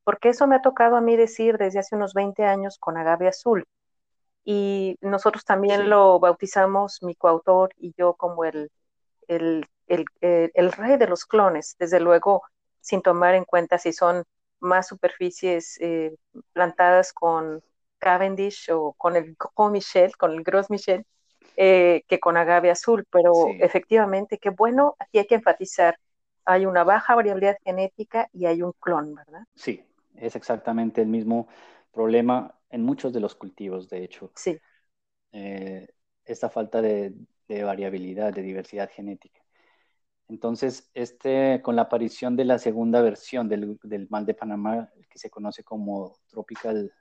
porque 0.03 0.29
eso 0.29 0.47
me 0.47 0.55
ha 0.55 0.61
tocado 0.61 0.95
a 0.95 1.01
mí 1.01 1.15
decir 1.15 1.57
desde 1.57 1.79
hace 1.79 1.95
unos 1.95 2.13
20 2.13 2.43
años 2.43 2.77
con 2.79 2.97
agave 2.97 3.27
azul. 3.27 3.65
Y 4.43 4.97
nosotros 5.01 5.43
también 5.43 5.89
lo 5.89 6.19
bautizamos, 6.19 6.99
mi 7.01 7.15
coautor 7.15 7.71
y 7.77 7.93
yo, 7.97 8.13
como 8.13 8.45
el, 8.45 8.71
el, 9.27 9.65
el, 9.87 10.05
el, 10.21 10.71
rey 10.71 10.97
de 10.97 11.07
los 11.07 11.25
clones, 11.25 11.75
desde 11.79 11.99
luego 11.99 12.43
sin 12.81 13.01
tomar 13.01 13.35
en 13.35 13.45
cuenta 13.45 13.77
si 13.77 13.93
son 13.93 14.23
más 14.59 14.87
superficies 14.87 15.77
eh, 15.81 16.15
plantadas 16.53 17.13
con 17.13 17.61
Cavendish 17.99 18.69
o 18.71 18.93
con 18.93 19.15
el 19.15 19.35
Gros 19.35 19.71
Michel, 19.71 20.15
con 20.17 20.31
el 20.33 20.43
Gros 20.43 20.69
Michel, 20.69 21.05
eh, 21.55 22.03
que 22.07 22.19
con 22.19 22.37
agave 22.37 22.69
azul, 22.69 23.05
pero 23.09 23.47
efectivamente, 23.59 24.37
qué 24.37 24.49
bueno, 24.49 24.95
aquí 24.99 25.19
hay 25.19 25.27
que 25.27 25.35
enfatizar, 25.35 25.97
hay 26.45 26.65
una 26.65 26.83
baja 26.83 27.15
variabilidad 27.15 27.57
genética 27.63 28.29
y 28.31 28.45
hay 28.45 28.61
un 28.61 28.73
clon, 28.79 29.15
¿verdad? 29.15 29.43
Sí, 29.55 29.83
es 30.15 30.35
exactamente 30.35 31.01
el 31.01 31.07
mismo 31.07 31.47
problema 31.91 32.53
en 32.69 32.83
muchos 32.83 33.13
de 33.13 33.19
los 33.19 33.35
cultivos, 33.35 33.89
de 33.89 34.03
hecho. 34.03 34.31
Sí. 34.35 34.59
Eh, 35.31 35.87
esta 36.25 36.49
falta 36.49 36.81
de, 36.81 37.13
variabilidad, 37.47 38.33
de 38.33 38.41
diversidad 38.41 38.89
genética. 38.91 39.41
Entonces, 40.29 40.91
este, 40.93 41.61
con 41.61 41.75
la 41.75 41.83
aparición 41.83 42.35
de 42.35 42.45
la 42.45 42.59
segunda 42.59 43.01
versión 43.01 43.47
del, 43.47 43.79
del 43.83 44.07
mal 44.09 44.25
de 44.25 44.33
Panamá, 44.33 44.89
que 45.09 45.19
se 45.19 45.29
conoce 45.29 45.63
como 45.63 46.17
Tropical 46.29 46.91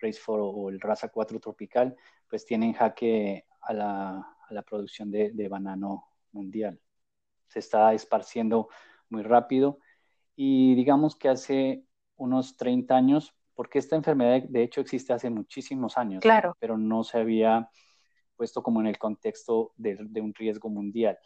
Race 0.00 0.20
4 0.24 0.46
o 0.46 0.70
el 0.70 0.80
Raza 0.80 1.08
4 1.08 1.40
Tropical, 1.40 1.96
pues 2.28 2.44
tienen 2.44 2.72
jaque 2.72 3.44
a 3.60 3.72
la, 3.72 4.62
producción 4.62 5.10
de, 5.10 5.48
banano 5.48 6.04
mundial. 6.32 6.80
Se 7.48 7.58
está 7.58 7.92
esparciendo 7.94 8.68
muy 9.08 9.22
rápido 9.22 9.78
y 10.34 10.74
digamos 10.74 11.16
que 11.16 11.28
hace 11.28 11.84
unos 12.16 12.56
30 12.56 12.96
años, 12.96 13.34
porque 13.54 13.78
esta 13.78 13.96
enfermedad 13.96 14.42
de 14.42 14.62
hecho 14.62 14.80
existe 14.80 15.12
hace 15.12 15.30
muchísimos 15.30 15.96
años, 15.96 16.20
claro. 16.20 16.56
pero 16.58 16.76
no 16.76 17.04
se 17.04 17.18
había 17.18 17.70
puesto 18.36 18.62
como 18.62 18.80
en 18.80 18.86
el 18.86 18.98
contexto 18.98 19.72
de, 19.76 19.96
un 20.20 20.34
riesgo 20.34 20.68
mundial. 20.68 21.18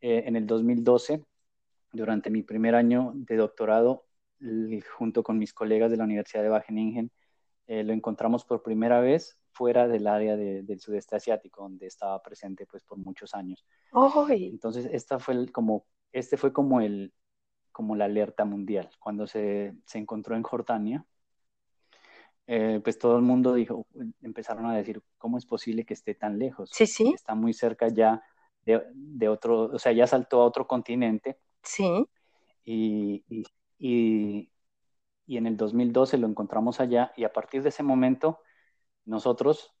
Eh, 0.00 0.24
en 0.26 0.36
el 0.36 0.46
2012, 0.46 1.24
durante 1.92 2.30
mi 2.30 2.42
primer 2.42 2.74
año 2.74 3.12
de 3.14 3.36
doctorado, 3.36 4.04
junto 4.96 5.22
con 5.22 5.38
mis 5.38 5.54
colegas 5.54 5.90
de 5.90 5.96
la 5.96 6.04
Universidad 6.04 6.42
de 6.42 6.50
Wageningen, 6.50 7.10
eh, 7.66 7.82
lo 7.82 7.92
encontramos 7.92 8.44
por 8.44 8.62
primera 8.62 9.00
vez 9.00 9.38
fuera 9.52 9.88
del 9.88 10.06
área 10.06 10.36
del 10.36 10.80
sudeste 10.80 11.16
asiático, 11.16 11.62
donde 11.62 11.86
estaba 11.86 12.22
presente 12.22 12.66
pues 12.66 12.82
por 12.82 12.98
muchos 12.98 13.34
años. 13.34 13.64
Entonces, 14.50 14.86
esta 14.92 15.18
fue 15.18 15.50
como, 15.50 15.86
este 16.12 16.36
fue 16.36 16.52
como, 16.52 16.82
el, 16.82 17.14
como 17.72 17.96
la 17.96 18.04
alerta 18.04 18.44
mundial. 18.44 18.90
Cuando 19.00 19.26
se, 19.26 19.74
se 19.86 19.98
encontró 19.98 20.36
en 20.36 20.42
Jordania, 20.42 21.06
eh, 22.46 22.80
pues 22.84 22.98
todo 22.98 23.16
el 23.16 23.22
mundo 23.22 23.54
dijo, 23.54 23.86
empezaron 24.22 24.66
a 24.66 24.76
decir, 24.76 25.02
¿cómo 25.18 25.38
es 25.38 25.46
posible 25.46 25.84
que 25.84 25.94
esté 25.94 26.14
tan 26.14 26.38
lejos? 26.38 26.70
Sí, 26.72 26.86
sí. 26.86 27.12
Está 27.14 27.34
muy 27.34 27.52
cerca 27.52 27.88
ya 27.88 28.22
de, 28.66 28.82
de 28.92 29.28
otro, 29.28 29.62
o 29.72 29.78
sea, 29.78 29.92
ya 29.92 30.06
saltó 30.06 30.42
a 30.42 30.44
otro 30.44 30.66
continente. 30.66 31.38
Sí. 31.62 32.06
Y, 32.64 33.24
y, 33.28 33.44
y, 33.78 34.50
y 35.26 35.36
en 35.36 35.46
el 35.46 35.56
2012 35.56 36.18
lo 36.18 36.26
encontramos 36.26 36.80
allá 36.80 37.12
y 37.16 37.24
a 37.24 37.32
partir 37.32 37.62
de 37.62 37.70
ese 37.70 37.82
momento 37.82 38.40
nosotros 39.04 39.72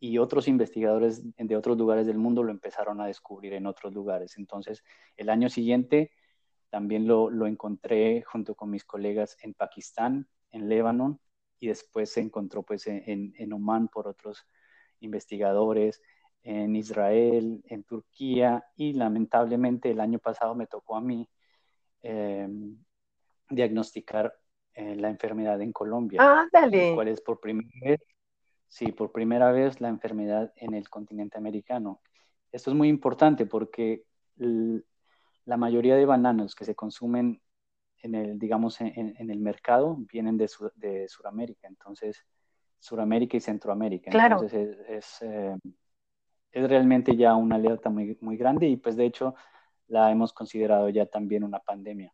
y 0.00 0.18
otros 0.18 0.48
investigadores 0.48 1.22
de 1.36 1.56
otros 1.56 1.78
lugares 1.78 2.06
del 2.06 2.18
mundo 2.18 2.42
lo 2.42 2.50
empezaron 2.50 3.00
a 3.00 3.06
descubrir 3.06 3.52
en 3.52 3.66
otros 3.66 3.94
lugares. 3.94 4.36
Entonces, 4.36 4.82
el 5.16 5.28
año 5.28 5.48
siguiente 5.48 6.10
también 6.70 7.06
lo, 7.06 7.46
encontré 7.46 8.22
junto 8.22 8.56
con 8.56 8.70
mis 8.70 8.84
colegas 8.84 9.36
en 9.42 9.54
Pakistán, 9.54 10.28
en 10.50 10.68
Líbano, 10.68 11.20
y 11.60 11.68
después 11.68 12.10
se 12.10 12.20
encontró 12.20 12.64
pues 12.64 12.88
en, 12.88 13.32
en 13.36 13.52
Oman 13.52 13.86
por 13.86 14.08
otros 14.08 14.44
investigadores, 14.98 16.02
en 16.42 16.74
Israel, 16.76 17.62
en 17.68 17.84
Turquía, 17.84 18.64
y 18.76 18.92
lamentablemente 18.92 19.90
el 19.90 20.00
año 20.00 20.18
pasado 20.18 20.54
me 20.54 20.66
tocó 20.66 20.96
a 20.96 21.00
mí 21.00 21.28
em, 22.02 22.76
diagnosticar 23.48 24.34
eh, 24.74 24.96
la 24.96 25.10
enfermedad 25.10 25.60
en 25.60 25.72
Colombia, 25.72 26.20
ah, 26.22 26.48
dale. 26.52 26.94
cual 26.94 27.08
es 27.08 27.20
por 27.20 27.38
primera 27.38 27.68
vez 27.82 28.00
Sí, 28.72 28.90
por 28.90 29.12
primera 29.12 29.52
vez 29.52 29.82
la 29.82 29.90
enfermedad 29.90 30.50
en 30.56 30.72
el 30.72 30.88
continente 30.88 31.36
americano. 31.36 32.00
Esto 32.50 32.70
es 32.70 32.76
muy 32.76 32.88
importante 32.88 33.44
porque 33.44 34.04
la 34.38 35.58
mayoría 35.58 35.94
de 35.94 36.06
bananos 36.06 36.54
que 36.54 36.64
se 36.64 36.74
consumen 36.74 37.42
en 37.98 38.14
el, 38.14 38.38
digamos, 38.38 38.80
en, 38.80 39.14
el 39.18 39.40
mercado 39.40 39.98
vienen 40.10 40.38
de, 40.38 40.50
de 40.76 41.06
Sudamérica, 41.06 41.68
entonces 41.68 42.24
Sudamérica 42.78 43.36
y 43.36 43.40
Centroamérica. 43.40 44.10
Claro. 44.10 44.36
Entonces 44.36 44.78
es, 44.88 45.18
eh, 45.20 45.54
es, 46.52 46.68
realmente 46.68 47.16
ya 47.16 47.34
una 47.34 47.56
alerta 47.56 47.90
muy, 47.90 48.16
muy 48.20 48.36
grande 48.36 48.66
y 48.66 48.76
pues 48.76 48.96
de 48.96 49.06
hecho 49.06 49.34
la 49.88 50.10
hemos 50.10 50.32
considerado 50.32 50.88
ya 50.88 51.06
también 51.06 51.44
una 51.44 51.58
pandemia. 51.58 52.12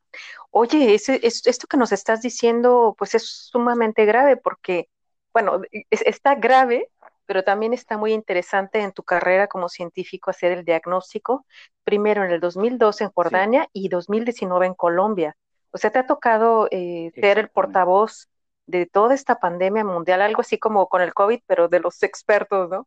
Oye, 0.50 0.94
esto 0.94 1.66
que 1.68 1.76
nos 1.76 1.92
estás 1.92 2.22
diciendo 2.22 2.94
pues 2.98 3.14
es 3.14 3.26
sumamente 3.26 4.04
grave 4.04 4.36
porque 4.36 4.88
bueno, 5.32 5.60
está 5.90 6.34
grave, 6.34 6.90
pero 7.26 7.44
también 7.44 7.72
está 7.72 7.96
muy 7.96 8.12
interesante 8.12 8.80
en 8.80 8.92
tu 8.92 9.02
carrera 9.02 9.46
como 9.46 9.68
científico 9.68 10.30
hacer 10.30 10.52
el 10.52 10.64
diagnóstico, 10.64 11.46
primero 11.84 12.24
en 12.24 12.32
el 12.32 12.40
2012 12.40 13.04
en 13.04 13.10
Jordania 13.10 13.68
y 13.72 13.88
2019 13.88 14.66
en 14.66 14.74
Colombia. 14.74 15.36
O 15.70 15.78
sea, 15.78 15.90
te 15.90 15.98
ha 15.98 16.06
tocado 16.06 16.68
eh, 16.70 17.12
ser 17.14 17.38
el 17.38 17.50
portavoz 17.50 18.28
de 18.66 18.86
toda 18.86 19.14
esta 19.14 19.38
pandemia 19.38 19.84
mundial, 19.84 20.22
algo 20.22 20.40
así 20.40 20.58
como 20.58 20.88
con 20.88 21.02
el 21.02 21.14
COVID, 21.14 21.40
pero 21.46 21.68
de 21.68 21.80
los 21.80 22.02
expertos, 22.02 22.68
¿no? 22.70 22.86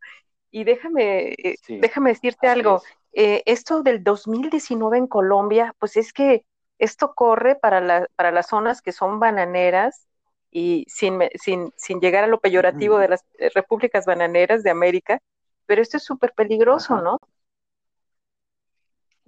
Y 0.52 0.64
déjame, 0.64 1.34
eh, 1.38 1.56
déjame 1.68 2.12
decirte 2.12 2.48
algo, 2.48 2.82
eh, 3.14 3.42
esto 3.46 3.84
del 3.84 4.04
2019 4.04 4.98
en 4.98 5.08
Colombia, 5.08 5.74
pues 5.80 5.98
es 5.98 6.14
que 6.14 6.46
esto 6.78 7.14
corre 7.16 7.56
para, 7.56 8.08
para 8.16 8.32
las 8.32 8.48
zonas 8.48 8.82
que 8.82 8.92
son 8.92 9.20
bananeras, 9.20 10.08
y 10.52 10.86
sin, 10.88 11.20
sin, 11.36 11.72
sin 11.78 12.00
llegar 12.02 12.26
a 12.26 12.28
lo 12.28 12.40
peyorativo 12.40 13.00
de 13.00 13.08
las 13.08 13.24
eh, 13.40 13.50
repúblicas 13.56 14.06
bananeras 14.06 14.64
de 14.64 14.70
América, 14.70 15.20
pero 15.66 15.82
esto 15.82 15.98
es 15.98 16.04
súper 16.04 16.34
peligroso, 16.34 17.02
¿no? 17.02 17.18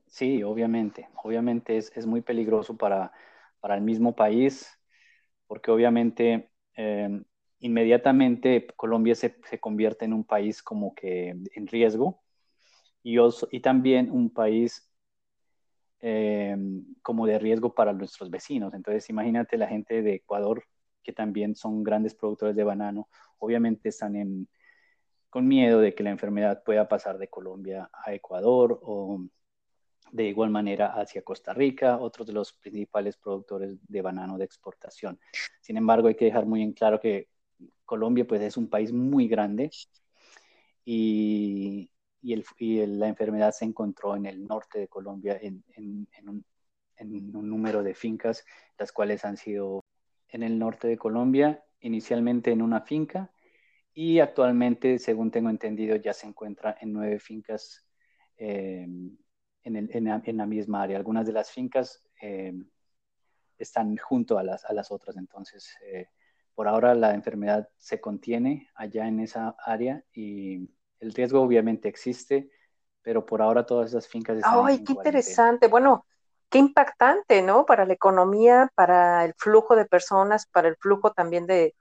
Sí, 0.08 0.44
obviamente, 0.44 1.10
obviamente 1.24 1.78
es, 1.78 1.92
es 1.96 2.06
muy 2.06 2.22
peligroso 2.22 2.76
para, 2.76 3.12
para, 3.62 3.76
el 3.76 3.82
mismo 3.82 4.14
país, 4.16 4.78
porque 5.48 5.72
obviamente 5.72 6.52
em, 6.76 7.24
inmediatamente 7.64 8.68
Colombia 8.76 9.16
se, 9.16 9.38
se, 9.50 9.60
convierte 9.60 10.04
en 10.04 10.14
un 10.14 10.26
país 10.26 10.62
como 10.62 10.94
que 10.94 11.30
en 11.30 11.68
riesgo 11.68 12.22
y, 13.02 13.18
y 13.52 13.60
también 13.62 14.12
un 14.12 14.30
país 14.30 14.92
em, 16.02 16.84
como 17.02 17.26
de 17.26 17.40
riesgo 17.40 17.74
para 17.74 17.94
nuestros 17.94 18.30
vecinos. 18.30 18.74
Entonces, 18.74 19.10
imagínate 19.10 19.58
la 19.58 19.68
gente 19.68 20.02
de 20.02 20.16
Ecuador 20.16 20.66
que 21.04 21.14
también 21.14 21.56
son 21.56 21.84
grandes 21.84 22.16
productores 22.16 22.56
de 22.56 22.64
banano, 22.64 23.10
obviamente 23.40 23.90
están 23.90 24.48
con 25.30 25.48
miedo 25.48 25.80
de 25.80 25.96
que 25.96 26.04
la 26.04 26.12
enfermedad 26.12 26.64
pueda 26.64 26.88
pasar 26.88 27.18
de 27.18 27.30
Colombia 27.30 27.90
a 27.94 28.14
Ecuador 28.14 28.80
o, 28.84 29.26
de 30.12 30.26
igual 30.26 30.50
manera 30.50 30.94
hacia 30.94 31.24
Costa 31.24 31.54
Rica, 31.54 31.98
otros 31.98 32.28
de 32.28 32.34
los 32.34 32.54
principales 32.54 33.18
productores 33.18 33.78
de 33.88 34.02
banano 34.02 34.38
de 34.38 34.46
exportación. 34.46 35.20
Sin 35.62 35.76
embargo, 35.76 36.08
hay 36.08 36.16
que 36.16 36.26
dejar 36.26 36.46
muy 36.46 36.62
en 36.62 36.74
claro 36.74 37.00
que 37.00 37.30
Colombia 37.86 38.26
pues, 38.26 38.42
es 38.42 38.58
un 38.58 38.70
país 38.70 38.92
muy 38.92 39.28
grande 39.28 39.72
y, 40.86 41.90
la 42.22 43.08
enfermedad 43.10 43.52
se 43.52 43.66
encontró 43.66 44.16
en 44.16 44.26
el 44.26 44.46
norte 44.48 44.80
de 44.80 44.88
Colombia 44.88 45.38
en, 45.42 45.64
un, 46.26 46.46
número 47.50 47.84
de 47.84 47.94
fincas, 47.94 48.46
las 48.78 48.94
cuales 48.94 49.26
han 49.26 49.36
sido 49.36 49.84
en 50.30 50.42
el 50.42 50.58
norte 50.58 50.88
de 50.88 50.98
Colombia, 50.98 51.64
inicialmente 51.82 52.52
en 52.52 52.62
una 52.62 52.82
finca 52.82 53.30
y 53.94 54.20
actualmente, 54.20 54.98
según 55.00 55.32
tengo 55.32 55.50
entendido, 55.50 55.98
ya 55.98 56.14
se 56.14 56.28
encuentra 56.28 56.78
en 56.80 56.94
nueve 56.94 57.20
fincas 57.20 57.86
eh, 58.38 58.88
en, 59.64 60.38
la, 60.38 60.46
misma 60.46 60.84
área. 60.84 60.98
Algunas 60.98 61.26
de 61.26 61.34
las 61.34 61.52
fincas 61.52 62.02
eh, 62.22 62.54
están 63.58 63.98
junto 63.98 64.38
a 64.38 64.44
las, 64.44 64.66
a 64.66 64.74
las 64.74 64.92
otras, 64.92 65.18
entonces 65.18 65.76
eh, 65.86 66.08
por 66.56 66.68
ahora 66.68 66.96
la 66.96 67.14
enfermedad 67.14 67.70
se 67.78 68.00
contiene 68.00 68.70
allá 68.76 69.08
en 69.08 69.20
esa 69.20 69.56
área 69.66 70.04
y 70.14 70.70
el 71.00 71.14
riesgo 71.14 71.42
obviamente 71.42 71.90
existe, 71.90 72.50
pero 73.02 73.26
por 73.26 73.42
ahora 73.42 73.66
todas 73.66 73.90
esas 73.90 74.08
fincas 74.08 74.38
están. 74.38 74.66
¡Ay, 74.66 74.84
qué 74.84 74.94
interesante! 74.94 75.68
Bueno, 75.68 76.06
qué 76.50 76.60
impactante, 76.60 77.42
¿no? 77.42 77.66
Para 77.66 77.86
la 77.86 77.94
economía, 77.94 78.72
para 78.76 79.26
el 79.26 79.34
flujo 79.38 79.76
de 79.76 79.86
personas, 79.86 80.46
para 80.46 80.68
el 80.68 80.78
flujo 80.78 81.12
también 81.12 81.48
de, 81.48 81.76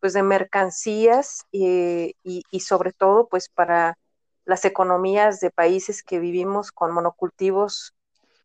pues, 0.00 0.12
de 0.12 0.22
mercancías 0.22 1.46
y, 1.50 2.14
y, 2.22 2.60
sobre 2.60 2.92
todo, 2.92 3.28
pues, 3.28 3.48
para 3.48 3.96
las 4.44 4.64
economías 4.64 5.40
de 5.40 5.50
países 5.50 6.02
que 6.02 6.18
vivimos 6.18 6.72
con 6.72 6.92
monocultivos, 6.92 7.94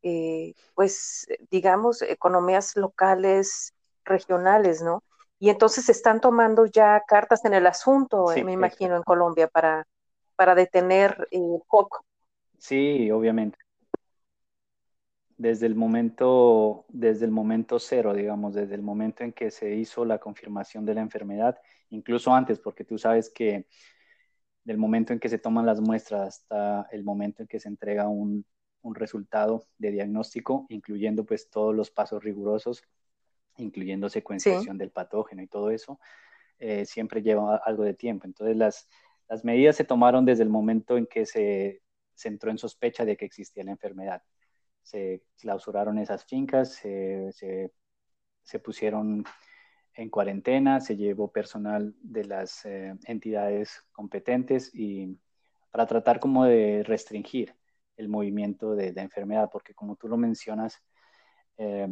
eh, 0.04 0.54
pues, 0.76 1.28
digamos, 1.50 2.02
economías 2.02 2.76
locales, 2.76 3.74
regionales, 4.06 4.82
¿no? 4.82 5.04
Y 5.42 5.50
entonces 5.50 5.90
están 5.90 6.22
tomando 6.22 6.68
ya 6.68 7.02
cartas 7.08 7.44
en 7.46 7.56
el 7.56 7.66
asunto, 7.66 8.32
eh, 8.32 8.44
me 8.44 8.54
imagino, 8.54 8.96
en 8.96 9.02
Colombia 9.02 9.48
para, 9.48 9.88
para 10.36 10.54
detener 10.54 11.28
el 11.32 11.60
foco. 11.68 12.06
Sí, 12.60 13.10
obviamente. 13.10 13.58
Desde 15.38 15.66
el 15.66 15.74
momento, 15.74 16.86
desde 16.90 17.26
el 17.26 17.32
momento 17.32 17.80
cero, 17.80 18.14
digamos, 18.14 18.54
desde 18.54 18.76
el 18.76 18.84
momento 18.84 19.24
en 19.24 19.34
que 19.34 19.50
se 19.50 19.74
hizo 19.74 20.06
la 20.06 20.20
confirmación 20.20 20.86
de 20.86 20.94
la 20.94 21.02
enfermedad, 21.02 21.60
incluso 21.90 22.32
antes, 22.32 22.60
porque 22.60 22.84
tú 22.84 23.00
sabes 23.00 23.32
que 23.32 23.66
del 24.64 24.78
momento 24.78 25.12
en 25.12 25.20
que 25.20 25.28
se 25.28 25.40
toman 25.40 25.66
las 25.66 25.82
muestras 25.82 26.28
hasta 26.28 26.88
el 26.92 27.04
momento 27.04 27.42
en 27.42 27.48
que 27.48 27.60
se 27.60 27.68
entrega 27.68 28.08
un, 28.08 28.46
un 28.84 28.94
resultado 28.94 29.66
de 29.80 29.90
diagnóstico, 29.90 30.68
incluyendo 30.70 31.26
pues 31.26 31.50
todos 31.50 31.74
los 31.74 31.90
pasos 31.90 32.24
rigurosos, 32.24 32.84
incluyendo 33.58 34.10
secuenciación 34.10 34.78
del 34.78 34.92
patógeno 34.92 35.42
y 35.42 35.48
todo 35.48 35.72
eso, 35.72 36.00
eh, 36.60 36.86
siempre 36.86 37.22
lleva 37.22 37.58
algo 37.58 37.84
de 37.84 37.94
tiempo. 37.94 38.26
Entonces, 38.26 38.56
las, 38.56 38.88
las 39.28 39.44
medidas 39.44 39.76
se 39.76 39.84
tomaron 39.84 40.26
desde 40.26 40.44
el 40.44 40.50
momento 40.50 40.98
en 40.98 41.08
que 41.08 41.26
se, 41.26 41.82
se, 42.14 42.28
entró 42.28 42.52
en 42.52 42.58
sospecha 42.58 43.06
de 43.06 43.18
que 43.18 43.26
existía 43.26 43.64
la 43.64 43.72
enfermedad. 43.72 44.22
Se 44.84 45.24
clausuraron 45.40 45.98
esas 45.98 46.26
fincas, 46.26 46.74
se, 46.74 47.32
se, 48.44 48.60
pusieron 48.60 49.24
en 49.94 50.10
cuarentena, 50.10 50.80
se 50.80 50.96
llevó 50.96 51.32
personal 51.32 51.96
de 52.02 52.26
las 52.26 52.66
eh, 52.66 52.96
entidades 53.06 53.84
competentes 53.92 54.70
y 54.74 55.18
para 55.72 55.86
tratar 55.86 56.20
como 56.20 56.46
de 56.46 56.84
restringir 56.84 57.56
el 57.98 58.10
movimiento 58.10 58.76
de, 58.76 58.92
de 58.92 59.02
enfermedad, 59.02 59.50
porque 59.52 59.74
como 59.74 59.96
tú 59.96 60.08
lo 60.08 60.18
mencionas, 60.18 60.82
eh, 61.58 61.88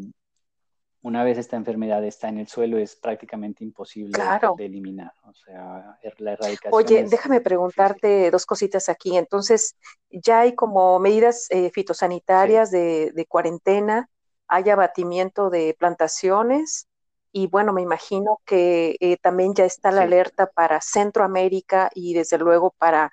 una 1.02 1.24
vez 1.24 1.38
esta 1.38 1.56
enfermedad 1.56 2.04
está 2.04 2.28
en 2.28 2.40
el 2.40 2.48
suelo, 2.48 2.78
es 2.78 2.96
prácticamente 2.96 3.64
imposible 3.64 4.20
de 4.58 4.66
eliminar. 4.66 5.14
O 5.24 5.34
sea, 5.34 5.98
er, 6.02 6.20
la 6.20 6.34
erradicación. 6.34 6.74
Oye, 6.74 7.06
déjame 7.10 7.40
preguntarte 7.40 8.30
dos 8.32 8.46
cositas 8.46 8.90
aquí. 8.90 9.18
Entonces, 9.18 9.76
ya 10.10 10.42
hay 10.42 10.56
como 10.56 11.00
medidas 11.00 11.48
eh, 11.52 11.72
fitosanitarias 11.72 12.72
de, 12.72 13.26
cuarentena, 13.30 14.10
hay 14.48 14.70
abatimiento 14.70 15.50
de 15.50 15.76
plantaciones 15.78 16.88
y 17.32 17.48
bueno, 17.48 17.72
me 17.74 17.82
imagino 17.82 18.42
que 18.46 18.98
eh, 19.00 19.18
también 19.18 19.54
ya 19.54 19.64
está 19.66 19.92
la 19.92 20.02
alerta 20.02 20.48
para 20.48 20.82
Centroamérica 20.82 21.92
y 21.94 22.14
desde 22.14 22.40
luego 22.40 22.72
para 22.78 23.12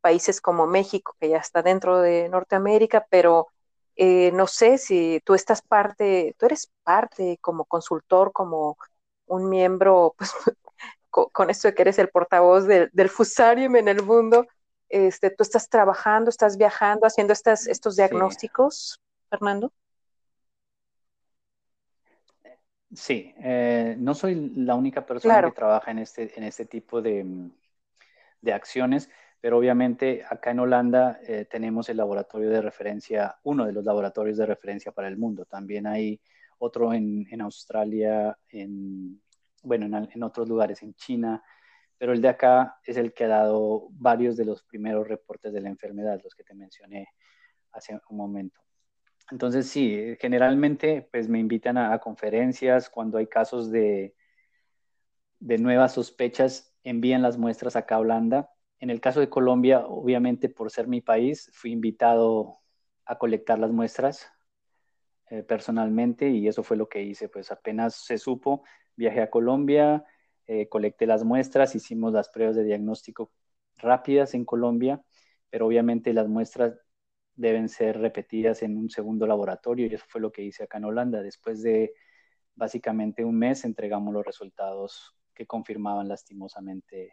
países 0.00 0.40
como 0.40 0.66
México, 0.66 1.14
que 1.20 1.28
ya 1.28 1.38
está 1.38 1.62
dentro 1.62 2.00
de 2.00 2.28
Norteamérica, 2.30 3.06
pero 3.10 3.48
eh, 4.00 4.30
no 4.32 4.46
sé 4.46 4.78
si 4.78 5.20
tú 5.24 5.34
estás 5.34 5.60
parte, 5.60 6.36
tú 6.38 6.46
eres 6.46 6.70
parte 6.84 7.36
como 7.40 7.64
consultor, 7.64 8.32
como 8.32 8.78
un 9.26 9.48
miembro, 9.50 10.14
pues 10.16 10.30
con, 11.10 11.50
esto 11.50 11.66
de 11.66 11.74
que 11.74 11.82
eres 11.82 11.98
el 11.98 12.08
portavoz 12.08 12.64
del 12.66 13.08
Fusarium 13.08 13.74
en 13.74 13.88
el 13.88 14.04
mundo, 14.04 14.46
este, 14.88 15.30
tú 15.30 15.42
estás 15.42 15.68
trabajando, 15.68 16.30
estás 16.30 16.56
viajando, 16.56 17.08
haciendo 17.08 17.32
estas, 17.32 17.66
estos 17.66 17.96
diagnósticos, 17.96 19.00
Fernando. 19.28 19.72
Sí, 22.94 23.34
eh, 23.38 23.96
no 23.98 24.14
soy 24.14 24.52
la 24.54 24.76
única 24.76 25.04
persona 25.04 25.42
que 25.42 25.50
trabaja 25.50 25.90
en 25.90 25.98
este, 25.98 26.38
en 26.38 26.44
este 26.44 26.66
tipo 26.66 27.02
de, 27.02 27.50
de 28.42 28.52
acciones 28.52 29.10
pero 29.40 29.58
obviamente 29.58 30.24
acá 30.28 30.50
en 30.50 30.60
Holanda 30.60 31.20
eh, 31.26 31.46
tenemos 31.50 31.88
el 31.88 31.96
laboratorio 31.96 32.50
de 32.50 32.60
referencia, 32.60 33.36
uno 33.44 33.66
de 33.66 33.72
los 33.72 33.84
laboratorios 33.84 34.36
de 34.36 34.46
referencia 34.46 34.92
para 34.92 35.08
el 35.08 35.16
mundo. 35.16 35.44
También 35.44 35.86
hay 35.86 36.20
otro 36.58 36.92
en, 36.92 37.26
en 37.30 37.40
Australia, 37.40 38.36
en, 38.48 39.22
bueno, 39.62 39.86
en, 39.86 40.08
en, 40.12 40.22
otros 40.24 40.48
lugares, 40.48 40.82
en 40.82 40.94
China, 40.94 41.42
pero 41.96 42.12
el 42.12 42.20
de 42.20 42.28
acá 42.28 42.80
es 42.84 42.96
el 42.96 43.12
que 43.12 43.24
ha 43.24 43.28
dado 43.28 43.88
varios 43.92 44.36
de 44.36 44.44
los 44.44 44.62
primeros 44.64 45.06
reportes 45.06 45.52
de 45.52 45.60
la 45.60 45.68
enfermedad, 45.68 46.20
los 46.22 46.34
que 46.34 46.44
te 46.44 46.54
mencioné 46.54 47.08
hace 47.72 48.00
un 48.10 48.16
momento. 48.16 48.60
Entonces, 49.30 49.68
sí, 49.68 50.16
generalmente 50.18 51.08
pues 51.12 51.28
me 51.28 51.38
invitan 51.38 51.76
a, 51.76 51.92
a 51.92 52.00
conferencias 52.00 52.88
cuando 52.90 53.18
hay 53.18 53.28
casos 53.28 53.70
de, 53.70 54.16
de 55.38 55.58
nuevas 55.58 55.92
sospechas, 55.92 56.74
envían 56.82 57.22
las 57.22 57.36
muestras 57.38 57.76
acá 57.76 57.96
a 57.96 58.00
Holanda 58.00 58.50
en 58.80 58.90
el 58.90 59.00
caso 59.00 59.20
de 59.20 59.28
Colombia, 59.28 59.84
obviamente 59.86 60.48
por 60.48 60.70
ser 60.70 60.86
mi 60.86 61.00
país, 61.00 61.50
fui 61.52 61.72
invitado 61.72 62.58
a 63.04 63.18
colectar 63.18 63.58
las 63.58 63.70
muestras 63.70 64.30
eh, 65.30 65.42
personalmente 65.42 66.28
y 66.30 66.48
eso 66.48 66.62
fue 66.62 66.76
lo 66.76 66.88
que 66.88 67.02
hice. 67.02 67.28
Pues 67.28 67.50
apenas 67.50 67.94
se 67.94 68.18
supo, 68.18 68.62
viajé 68.96 69.20
a 69.20 69.30
Colombia, 69.30 70.04
eh, 70.46 70.68
colecté 70.68 71.06
las 71.06 71.24
muestras, 71.24 71.74
hicimos 71.74 72.12
las 72.12 72.28
pruebas 72.28 72.56
de 72.56 72.64
diagnóstico 72.64 73.32
rápidas 73.76 74.34
en 74.34 74.44
Colombia, 74.44 75.02
pero 75.50 75.66
obviamente 75.66 76.12
las 76.12 76.28
muestras 76.28 76.74
deben 77.34 77.68
ser 77.68 77.98
repetidas 77.98 78.62
en 78.62 78.76
un 78.76 78.90
segundo 78.90 79.26
laboratorio 79.26 79.86
y 79.86 79.94
eso 79.94 80.04
fue 80.08 80.20
lo 80.20 80.32
que 80.32 80.42
hice 80.42 80.64
acá 80.64 80.78
en 80.78 80.86
Holanda. 80.86 81.22
Después 81.22 81.62
de 81.62 81.94
básicamente 82.54 83.24
un 83.24 83.38
mes 83.38 83.64
entregamos 83.64 84.12
los 84.12 84.24
resultados 84.24 85.16
que 85.34 85.46
confirmaban 85.46 86.08
lastimosamente 86.08 87.12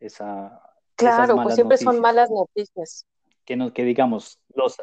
esa... 0.00 0.62
Claro, 0.96 1.36
pues 1.42 1.54
siempre 1.54 1.78
son 1.78 2.00
malas 2.00 2.30
noticias. 2.30 3.06
Que, 3.44 3.56
no, 3.56 3.72
que 3.72 3.84
digamos, 3.84 4.38
los, 4.54 4.76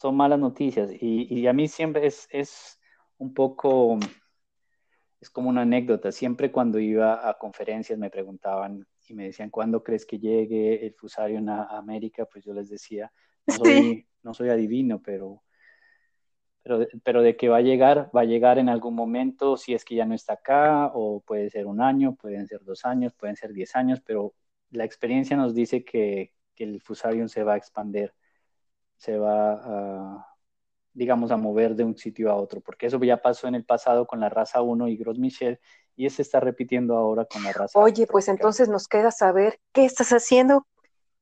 son 0.00 0.16
malas 0.16 0.38
noticias 0.38 0.90
y, 0.92 1.26
y 1.32 1.46
a 1.46 1.52
mí 1.52 1.68
siempre 1.68 2.06
es, 2.06 2.26
es, 2.30 2.80
un 3.20 3.34
poco, 3.34 3.98
es 5.20 5.30
como 5.30 5.50
una 5.50 5.62
anécdota, 5.62 6.10
siempre 6.10 6.50
cuando 6.50 6.78
iba 6.78 7.28
a 7.28 7.38
conferencias 7.38 7.98
me 7.98 8.10
preguntaban 8.10 8.86
y 9.06 9.14
me 9.14 9.24
decían, 9.24 9.50
¿cuándo 9.50 9.84
crees 9.84 10.06
que 10.06 10.18
llegue 10.18 10.86
el 10.86 10.94
fusario 10.94 11.38
a 11.50 11.76
América? 11.76 12.24
Pues 12.24 12.44
yo 12.44 12.54
les 12.54 12.70
decía, 12.70 13.12
no 13.46 13.54
soy, 13.94 14.06
no 14.22 14.34
soy 14.34 14.48
adivino, 14.48 15.02
pero 15.02 15.42
pero, 16.62 16.86
pero 17.02 17.22
de 17.22 17.36
que 17.36 17.48
va 17.48 17.58
a 17.58 17.62
llegar, 17.62 18.10
va 18.14 18.22
a 18.22 18.24
llegar 18.24 18.58
en 18.58 18.68
algún 18.68 18.94
momento, 18.94 19.56
si 19.56 19.74
es 19.74 19.84
que 19.84 19.94
ya 19.94 20.04
no 20.04 20.14
está 20.14 20.34
acá, 20.34 20.90
o 20.94 21.20
puede 21.20 21.50
ser 21.50 21.66
un 21.66 21.80
año, 21.80 22.14
pueden 22.16 22.46
ser 22.46 22.62
dos 22.64 22.84
años, 22.84 23.14
pueden 23.14 23.36
ser 23.36 23.52
diez 23.52 23.74
años, 23.76 24.00
pero 24.04 24.34
la 24.70 24.84
experiencia 24.84 25.36
nos 25.36 25.54
dice 25.54 25.84
que, 25.84 26.32
que 26.54 26.64
el 26.64 26.80
fusarium 26.80 27.28
se 27.28 27.42
va 27.42 27.54
a 27.54 27.56
expandir, 27.56 28.12
se 28.96 29.18
va 29.18 29.52
a, 29.54 30.36
digamos, 30.92 31.30
a 31.30 31.36
mover 31.36 31.74
de 31.74 31.84
un 31.84 31.96
sitio 31.96 32.30
a 32.30 32.36
otro, 32.36 32.60
porque 32.60 32.86
eso 32.86 33.02
ya 33.02 33.22
pasó 33.22 33.48
en 33.48 33.54
el 33.54 33.64
pasado 33.64 34.06
con 34.06 34.20
la 34.20 34.28
raza 34.28 34.60
1 34.62 34.88
y 34.88 34.96
Gros 34.96 35.18
Michel, 35.18 35.58
y 35.96 36.08
se 36.08 36.22
está 36.22 36.40
repitiendo 36.40 36.96
ahora 36.96 37.26
con 37.26 37.42
la 37.42 37.52
raza 37.52 37.78
Oye, 37.78 38.06
pues 38.06 38.28
entonces 38.28 38.68
nos 38.68 38.88
queda 38.88 39.10
saber 39.10 39.60
qué 39.72 39.84
estás 39.84 40.10
haciendo 40.12 40.66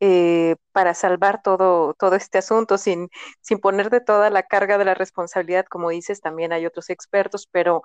eh, 0.00 0.56
para 0.72 0.94
salvar 0.94 1.42
todo, 1.42 1.94
todo 1.94 2.14
este 2.16 2.38
asunto 2.38 2.78
sin, 2.78 3.08
sin 3.40 3.58
ponerte 3.58 4.00
toda 4.00 4.30
la 4.30 4.42
carga 4.44 4.78
de 4.78 4.84
la 4.84 4.94
responsabilidad, 4.94 5.66
como 5.66 5.90
dices, 5.90 6.20
también 6.20 6.52
hay 6.52 6.66
otros 6.66 6.90
expertos, 6.90 7.48
pero 7.50 7.82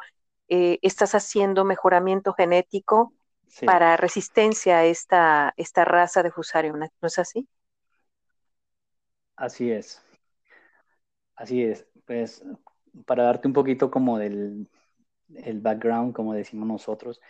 eh, 0.50 0.80
estás 0.82 1.16
haciendo 1.16 1.66
mejoramiento 1.66 2.34
genético 2.34 3.14
para 3.66 3.98
resistencia 3.98 4.80
a 4.80 4.86
esta, 4.86 5.54
esta 5.58 5.86
raza 5.86 6.24
de 6.24 6.32
Fusarium, 6.32 6.80
¿no 6.80 7.08
es 7.08 7.20
así? 7.20 7.48
Así 9.36 9.70
es. 9.72 10.02
Así 11.36 11.64
es, 11.64 11.88
pues 12.06 12.44
para 13.06 13.24
darte 13.24 13.48
un 13.48 13.54
poquito 13.54 13.90
como 13.92 14.20
del 14.20 14.70
el 15.36 15.62
background, 15.62 16.14
como 16.16 16.34
decimos 16.34 16.68
nosotros, 16.68 17.22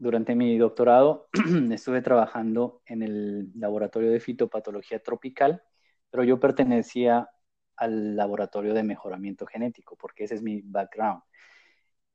durante 0.00 0.34
mi 0.34 0.56
doctorado 0.56 1.28
estuve 1.70 2.00
trabajando 2.00 2.80
en 2.86 3.02
el 3.02 3.52
laboratorio 3.54 4.10
de 4.10 4.18
fitopatología 4.18 5.02
tropical, 5.02 5.62
pero 6.10 6.24
yo 6.24 6.40
pertenecía 6.40 7.28
al 7.76 8.16
laboratorio 8.16 8.72
de 8.72 8.82
mejoramiento 8.82 9.46
genético, 9.46 9.96
porque 9.96 10.24
ese 10.24 10.36
es 10.36 10.42
mi 10.42 10.62
background. 10.62 11.22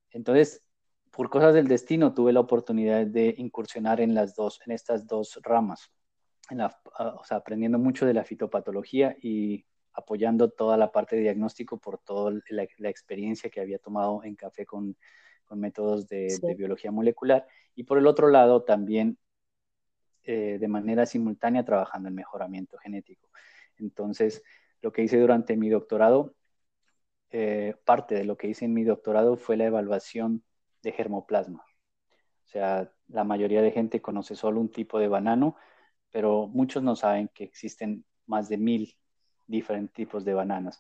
Entonces, 0.10 0.64
por 1.12 1.30
cosas 1.30 1.54
del 1.54 1.68
destino, 1.68 2.14
tuve 2.14 2.34
la 2.34 2.40
oportunidad 2.40 3.06
de 3.06 3.36
incursionar 3.38 4.02
en 4.02 4.16
las 4.16 4.36
dos, 4.36 4.60
en 4.66 4.72
estas 4.74 5.06
dos 5.06 5.40
ramas, 5.44 5.92
sea, 6.50 7.38
aprendiendo 7.38 7.78
mucho 7.78 8.08
de 8.08 8.16
la 8.16 8.24
fitopatología 8.24 9.16
y 9.22 9.64
apoyando 9.94 10.50
toda 10.50 10.76
la 10.76 10.92
parte 10.92 11.16
de 11.16 11.22
diagnóstico 11.22 11.80
por 11.80 12.00
toda 12.00 12.34
la, 12.50 12.90
experiencia 12.90 13.50
que 13.50 13.62
había 13.62 13.78
tomado 13.78 14.24
en 14.24 14.36
café 14.36 14.66
con, 14.66 14.98
con 15.46 15.60
métodos 15.60 16.08
de, 16.08 16.28
biología 16.58 16.92
molecular. 16.92 17.46
Y 17.76 17.84
por 17.84 17.98
el 17.98 18.08
otro 18.08 18.30
lado, 18.30 18.64
también 18.64 19.18
eh, 20.24 20.58
de 20.60 20.68
manera 20.68 21.06
simultánea 21.06 21.64
trabajando 21.64 22.10
en 22.10 22.16
mejoramiento 22.16 22.78
genético. 22.78 23.30
Entonces, 23.78 24.44
lo 24.82 24.92
que 24.92 25.04
hice 25.04 25.20
durante 25.20 25.56
mi 25.58 25.70
doctorado, 25.70 26.36
eh, 27.32 27.76
parte 27.86 28.16
de 28.16 28.24
lo 28.24 28.38
que 28.38 28.48
hice 28.48 28.66
en 28.66 28.74
mi 28.74 28.84
doctorado 28.84 29.36
fue 29.38 29.58
la 29.58 29.66
evaluación 29.66 30.44
de 30.82 30.92
germoplasma. 30.92 31.66
O 32.46 32.48
sea, 32.48 32.92
la 33.08 33.24
mayoría 33.24 33.62
de 33.62 33.72
gente 33.72 34.02
conoce 34.02 34.36
solo 34.36 34.62
un 34.62 34.70
tipo 34.70 35.00
de 35.00 35.08
banano, 35.08 35.56
pero 36.12 36.48
muchos 36.48 36.84
no 36.84 36.96
saben 36.96 37.30
que 37.34 37.44
existen 37.44 38.06
más 38.26 38.50
de 38.50 38.58
mil 38.58 38.98
diferentes 39.48 39.94
tipos 39.94 40.26
de 40.26 40.34
bananas. 40.34 40.80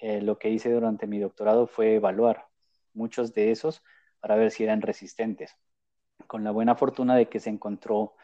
Eh, 0.00 0.20
lo 0.20 0.38
que 0.38 0.50
hice 0.50 0.70
durante 0.70 1.06
mi 1.06 1.18
doctorado 1.18 1.66
fue 1.66 1.94
evaluar 1.94 2.46
muchos 2.92 3.32
de 3.32 3.50
esos 3.50 3.82
para 4.24 4.36
ver 4.36 4.50
si 4.50 4.64
eran 4.64 4.80
resistentes, 4.80 5.54
con 6.26 6.44
la 6.44 6.50
buena 6.50 6.74
fortuna 6.76 7.14
de 7.14 7.28
que 7.28 7.40
se 7.40 7.50
encontró 7.50 8.14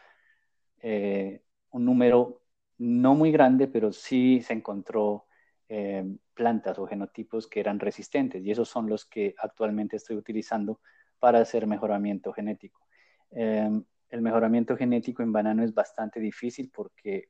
eh, 0.79 1.43
un 1.69 1.85
número 1.85 2.41
no 2.79 3.13
muy 3.13 3.31
grande, 3.31 3.67
pero 3.67 3.93
sí 3.93 4.41
se 4.41 4.53
encontró 4.53 5.27
eh, 5.69 6.03
plantas 6.33 6.79
o 6.79 6.87
genotipos 6.87 7.45
que 7.45 7.59
eran 7.59 7.79
resistentes 7.79 8.43
y 8.43 8.49
esos 8.49 8.67
son 8.67 8.89
los 8.89 9.05
que 9.05 9.35
actualmente 9.37 9.97
estoy 9.97 10.15
utilizando 10.15 10.79
para 11.19 11.37
hacer 11.37 11.67
mejoramiento 11.67 12.33
genético. 12.33 12.81
el 13.29 14.21
mejoramiento 14.21 14.75
genético 14.75 15.21
en 15.21 15.31
banano 15.31 15.63
es 15.63 15.71
bastante 15.71 16.19
difícil 16.19 16.71
porque 16.73 17.29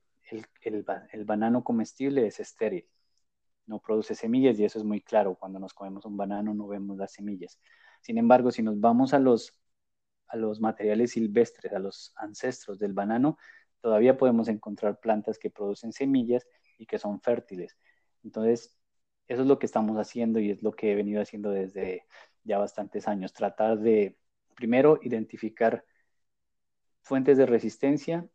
el, 0.63 1.25
banano 1.25 1.61
comestible 1.61 2.25
es 2.25 2.39
estéril, 2.39 2.87
no 3.65 3.79
produce 3.81 4.15
semillas 4.15 4.57
y 4.57 4.63
eso 4.63 4.79
es 4.79 4.85
muy 4.85 5.01
claro. 5.01 5.35
Cuando 5.35 5.59
nos 5.59 5.73
comemos 5.73 6.05
un 6.05 6.15
banano 6.15 6.53
no 6.53 6.67
vemos 6.67 6.95
las 6.95 7.11
semillas. 7.11 7.59
Sin 8.01 8.17
embargo, 8.17 8.51
si 8.51 8.63
nos 8.63 8.79
vamos 8.79 9.13
a 9.13 9.19
los, 9.19 9.53
a 10.27 10.37
los 10.37 10.59
materiales 10.59 11.11
silvestres, 11.11 11.73
a 11.73 11.79
los 11.79 12.13
ancestros 12.17 12.79
del 12.79 12.93
banano, 12.93 13.37
todavía 13.81 14.17
podemos 14.17 14.47
encontrar 14.47 14.99
plantas 14.99 15.39
que 15.39 15.49
producen 15.49 15.93
semillas 15.93 16.47
y 16.77 16.85
que 16.85 16.99
son 16.99 17.21
fértiles. 17.21 17.77
Entonces, 18.23 18.77
eso 19.27 19.41
es 19.41 19.47
lo 19.47 19.59
que 19.59 19.65
estamos 19.65 19.97
haciendo 19.97 20.39
y 20.39 20.51
es 20.51 20.61
lo 20.63 20.73
que 20.73 20.91
he 20.91 20.95
venido 20.95 21.21
haciendo 21.21 21.51
desde 21.51 22.05
ya 22.43 22.57
bastantes 22.57 23.07
años. 23.07 23.33
Tratar 23.33 23.79
de, 23.79 24.17
primero, 24.55 24.99
identificar 25.01 25.85
fuentes 27.01 27.37
de 27.37 27.45
resistencia 27.45 28.27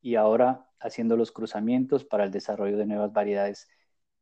y 0.00 0.16
ahora 0.16 0.68
haciendo 0.80 1.16
los 1.16 1.32
cruzamientos 1.32 2.04
para 2.04 2.24
el 2.24 2.30
desarrollo 2.30 2.76
de 2.76 2.86
nuevas 2.86 3.12
variedades 3.12 3.68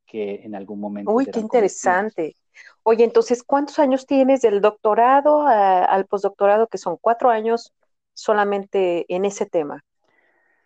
que 0.07 0.43
en 0.45 0.55
algún 0.55 0.81
momento. 0.81 1.13
Uy, 1.13 1.27
qué 1.27 1.41
interesante. 1.41 2.37
Oye, 2.83 3.05
entonces, 3.05 3.43
¿cuántos 3.43 3.79
años 3.79 4.07
tienes 4.07 4.43
del 4.43 4.61
doctorado 4.61 5.47
al 5.47 6.07
postdoctorado, 6.07 6.67
que 6.67 6.79
son 6.79 6.97
cuatro 7.01 7.31
años 7.31 7.73
solamente 8.15 9.07
en 9.15 9.25
ese 9.25 9.47
tema? 9.47 9.85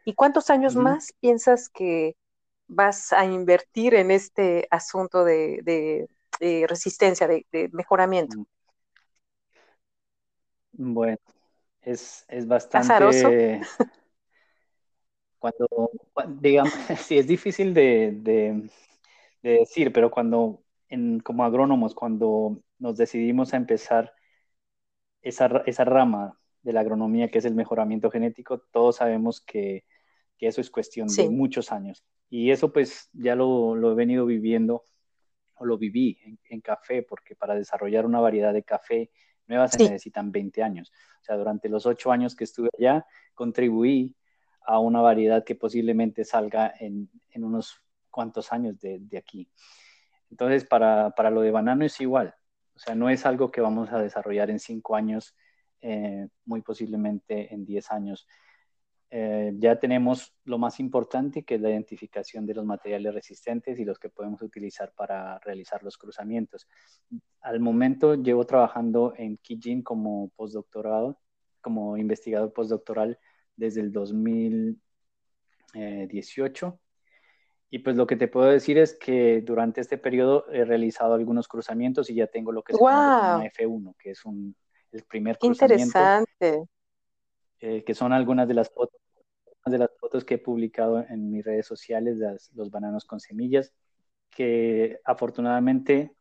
¿Y 0.04 0.14
cuántos 0.14 0.50
años 0.50 0.76
más 0.76 1.12
piensas 1.20 1.68
que 1.68 2.16
vas 2.68 3.12
a 3.12 3.24
invertir 3.24 3.94
en 3.94 4.10
este 4.10 4.66
asunto 4.70 5.24
de, 5.24 6.08
resistencia, 6.68 7.26
de, 7.26 7.68
mejoramiento? 7.72 8.38
Mm. 8.38 8.46
Bueno, 10.78 11.18
es, 11.80 12.24
es 12.28 12.46
bastante 12.46 13.62
cuando, 15.38 15.90
digamos, 16.40 16.72
sí, 17.06 17.18
es 17.18 17.26
difícil 17.26 17.74
de, 17.74 18.68
decir, 19.42 19.92
pero 19.92 20.10
cuando, 20.10 20.62
en, 20.88 21.20
como 21.20 21.44
agrónomos, 21.44 21.94
cuando 21.94 22.60
nos 22.78 22.96
decidimos 22.96 23.54
a 23.54 23.56
empezar 23.56 24.12
esa, 25.22 25.48
rama 25.84 26.38
de 26.62 26.72
la 26.72 26.80
agronomía 26.80 27.30
que 27.30 27.38
es 27.38 27.44
el 27.44 27.54
mejoramiento 27.54 28.10
genético, 28.10 28.58
todos 28.58 28.96
sabemos 28.96 29.40
que, 29.40 29.84
eso 30.38 30.60
es 30.60 30.70
cuestión 30.70 31.08
de 31.08 31.30
muchos 31.30 31.72
años. 31.72 32.04
Y 32.28 32.50
eso 32.50 32.72
pues 32.72 33.08
ya 33.12 33.34
lo, 33.34 33.90
he 33.90 33.94
venido 33.94 34.26
viviendo 34.26 34.84
o 35.54 35.64
lo 35.64 35.78
viví 35.78 36.18
en, 36.48 36.60
café, 36.60 37.02
porque 37.02 37.34
para 37.34 37.54
desarrollar 37.54 38.04
una 38.04 38.20
variedad 38.20 38.52
de 38.52 38.62
café 38.62 39.10
nueva 39.46 39.68
se 39.68 39.78
necesitan 39.78 40.30
20 40.30 40.62
años. 40.62 40.92
O 41.20 41.24
sea, 41.24 41.36
durante 41.36 41.68
los 41.68 41.86
ocho 41.86 42.12
años 42.12 42.36
que 42.36 42.44
estuve 42.44 42.68
allá, 42.78 43.06
contribuí 43.34 44.14
a 44.66 44.78
una 44.80 45.00
variedad 45.00 45.44
que 45.44 45.54
posiblemente 45.54 46.24
salga 46.24 46.74
en, 46.78 47.08
unos 47.34 47.80
cuantos 48.10 48.52
años 48.52 48.78
de, 48.80 49.16
aquí. 49.16 49.48
Entonces, 50.30 50.64
para, 50.64 51.12
lo 51.30 51.40
de 51.40 51.50
banano 51.50 51.84
es 51.84 52.00
igual. 52.00 52.34
O 52.74 52.78
sea, 52.78 52.94
no 52.94 53.08
es 53.08 53.24
algo 53.26 53.50
que 53.50 53.60
vamos 53.60 53.90
a 53.92 53.98
desarrollar 53.98 54.50
en 54.50 54.58
cinco 54.58 54.96
años, 54.96 55.34
eh, 55.80 56.28
muy 56.44 56.62
posiblemente 56.62 57.52
en 57.54 57.64
diez 57.64 57.90
años. 57.90 58.26
Eh, 59.10 59.52
ya 59.58 59.78
tenemos 59.78 60.34
lo 60.44 60.58
más 60.58 60.80
importante, 60.80 61.44
que 61.44 61.54
es 61.54 61.60
la 61.60 61.70
identificación 61.70 62.44
de 62.44 62.54
los 62.54 62.64
materiales 62.64 63.14
resistentes 63.14 63.78
y 63.78 63.84
los 63.84 63.98
que 63.98 64.10
podemos 64.10 64.42
utilizar 64.42 64.92
para 64.94 65.38
realizar 65.38 65.82
los 65.82 65.96
cruzamientos. 65.96 66.66
Al 67.40 67.60
momento 67.60 68.14
llevo 68.14 68.44
trabajando 68.44 69.14
en 69.16 69.38
Kijin 69.38 69.82
como 69.82 70.30
postdoctorado, 70.36 71.18
como 71.60 71.96
investigador 71.96 72.52
postdoctoral 72.52 73.18
desde 73.56 73.80
el 73.80 73.92
2018. 73.92 76.80
Y 77.68 77.80
pues 77.80 77.96
lo 77.96 78.06
que 78.06 78.16
te 78.16 78.28
puedo 78.28 78.46
decir 78.46 78.78
es 78.78 78.94
que 78.94 79.42
durante 79.42 79.80
este 79.80 79.98
periodo 79.98 80.46
he 80.50 80.64
realizado 80.64 81.14
algunos 81.14 81.48
cruzamientos 81.48 82.08
y 82.10 82.14
ya 82.14 82.28
tengo 82.28 82.52
lo 82.52 82.62
que 82.62 82.72
es 82.72 82.80
una 82.80 83.44
F1, 83.44 83.94
que 83.98 84.10
es 84.10 84.24
un, 84.24 84.54
el 84.92 85.02
primer 85.04 85.38
cruzamiento. 85.38 85.84
Interesante. 85.84 86.68
Eh, 87.60 87.84
que 87.84 87.94
son 87.94 88.12
algunas 88.12 88.46
de 88.46 88.54
las 88.54 88.70
fotos 88.70 89.00
de 89.70 89.78
las 89.78 89.90
fotos 89.98 90.24
que 90.24 90.34
he 90.34 90.38
publicado 90.38 91.04
en 91.08 91.30
mis 91.30 91.44
redes 91.44 91.66
sociales, 91.66 92.18
los 92.54 92.70
bananos 92.70 93.04
con 93.04 93.20
semillas, 93.20 93.72
que 94.30 95.00
afortunadamente, 95.04 96.14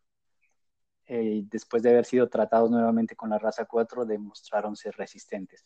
eh, 1.06 1.44
después 1.46 1.84
de 1.84 1.92
haber 1.92 2.06
sido 2.06 2.28
tratados 2.28 2.72
nuevamente 2.72 3.16
con 3.16 3.30
la 3.30 3.38
raza 3.38 3.66
4, 3.66 4.06
demostraron 4.06 4.76
ser 4.76 4.96
resistentes. 4.96 5.64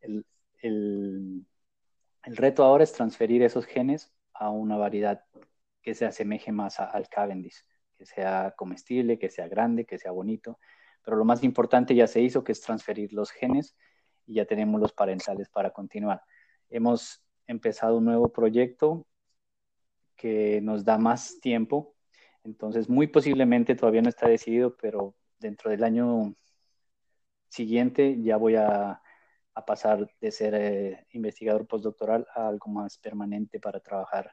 El, 0.00 0.26
el, 0.62 1.46
reto 2.24 2.64
ahora 2.64 2.84
es 2.84 2.92
transferir 2.92 3.42
esos 3.42 3.64
genes 3.64 4.12
a 4.40 4.48
una 4.50 4.76
variedad 4.76 5.22
que 5.82 5.94
se 5.94 6.06
asemeje 6.06 6.50
más 6.50 6.80
al 6.80 7.08
Cavendish, 7.08 7.62
que 7.96 8.06
sea 8.06 8.54
comestible, 8.56 9.18
que 9.18 9.28
sea 9.28 9.46
grande, 9.48 9.84
que 9.84 9.98
sea 9.98 10.12
bonito. 10.12 10.58
Pero 11.04 11.18
lo 11.18 11.26
más 11.26 11.44
importante 11.44 11.94
ya 11.94 12.06
se 12.06 12.22
hizo, 12.22 12.42
que 12.42 12.52
es 12.52 12.60
transferir 12.62 13.12
los 13.12 13.30
genes 13.30 13.76
y 14.26 14.34
ya 14.34 14.46
tenemos 14.46 14.80
los 14.80 14.92
parentales 14.92 15.50
para 15.50 15.70
continuar. 15.70 16.22
Hemos 16.70 17.22
empezado 17.46 17.98
un 17.98 18.06
nuevo 18.06 18.32
proyecto 18.32 19.06
que 20.16 20.60
nos 20.62 20.84
da 20.84 20.96
más 20.96 21.38
tiempo. 21.40 21.94
Entonces, 22.42 22.88
muy 22.88 23.08
posiblemente 23.08 23.74
todavía 23.74 24.00
no 24.02 24.08
está 24.08 24.26
decidido, 24.26 24.74
pero 24.76 25.14
dentro 25.38 25.70
del 25.70 25.84
año 25.84 26.34
siguiente 27.48 28.22
ya 28.22 28.38
voy 28.38 28.56
a 28.56 29.02
a 29.54 29.64
pasar 29.64 30.08
de 30.20 30.30
ser 30.30 30.54
eh, 30.54 31.06
investigador 31.12 31.66
postdoctoral 31.66 32.26
a 32.34 32.48
algo 32.48 32.70
más 32.70 32.98
permanente 32.98 33.58
para 33.58 33.80
trabajar 33.80 34.32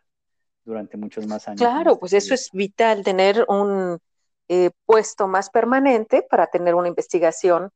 durante 0.64 0.98
muchos 0.98 1.26
más 1.28 1.48
años. 1.48 1.62
Claro, 1.62 1.92
este 1.92 2.00
pues 2.00 2.14
eso 2.14 2.34
es 2.34 2.50
vital, 2.52 3.04
tener 3.04 3.46
un 3.48 4.00
eh, 4.48 4.72
puesto 4.86 5.28
más 5.28 5.50
permanente 5.50 6.22
para 6.22 6.48
tener 6.48 6.76
una 6.76 6.88
investigación 6.88 7.72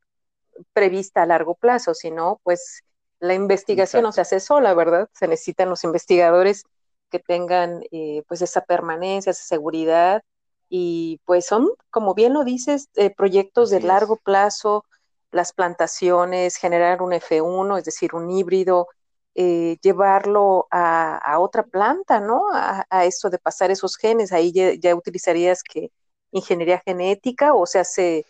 prevista 0.73 1.23
a 1.23 1.25
largo 1.25 1.55
plazo, 1.55 1.93
si 1.93 2.11
no, 2.11 2.39
pues 2.43 2.83
la 3.19 3.33
investigación 3.33 4.03
no 4.03 4.11
se 4.11 4.21
hace 4.21 4.39
sola, 4.39 4.73
¿verdad? 4.73 5.09
Se 5.13 5.27
necesitan 5.27 5.69
los 5.69 5.83
investigadores 5.83 6.63
que 7.09 7.19
tengan 7.19 7.83
eh, 7.91 8.23
pues 8.27 8.41
esa 8.41 8.61
permanencia, 8.61 9.31
esa 9.31 9.43
seguridad 9.43 10.21
y 10.69 11.19
pues 11.25 11.45
son, 11.45 11.69
como 11.89 12.13
bien 12.13 12.33
lo 12.33 12.43
dices, 12.43 12.89
proyectos 13.17 13.69
de 13.69 13.81
largo 13.81 14.15
plazo, 14.15 14.85
las 15.31 15.53
plantaciones, 15.53 16.57
generar 16.57 17.01
un 17.01 17.11
F1, 17.11 17.77
es 17.77 17.85
decir, 17.85 18.13
un 18.13 18.29
híbrido, 18.29 18.87
eh, 19.33 19.77
llevarlo 19.81 20.67
a, 20.71 21.37
otra 21.39 21.63
planta, 21.63 22.19
¿no? 22.19 22.47
A, 22.51 23.05
esto 23.05 23.29
de 23.29 23.37
pasar 23.37 23.71
esos 23.71 23.95
genes, 23.95 24.33
ahí 24.33 24.51
ya, 24.51 24.95
utilizarías 24.95 25.63
que 25.63 25.91
ingeniería 26.31 26.81
genética 26.85 27.53
o 27.53 27.65
se 27.65 27.79
hace 27.79 28.25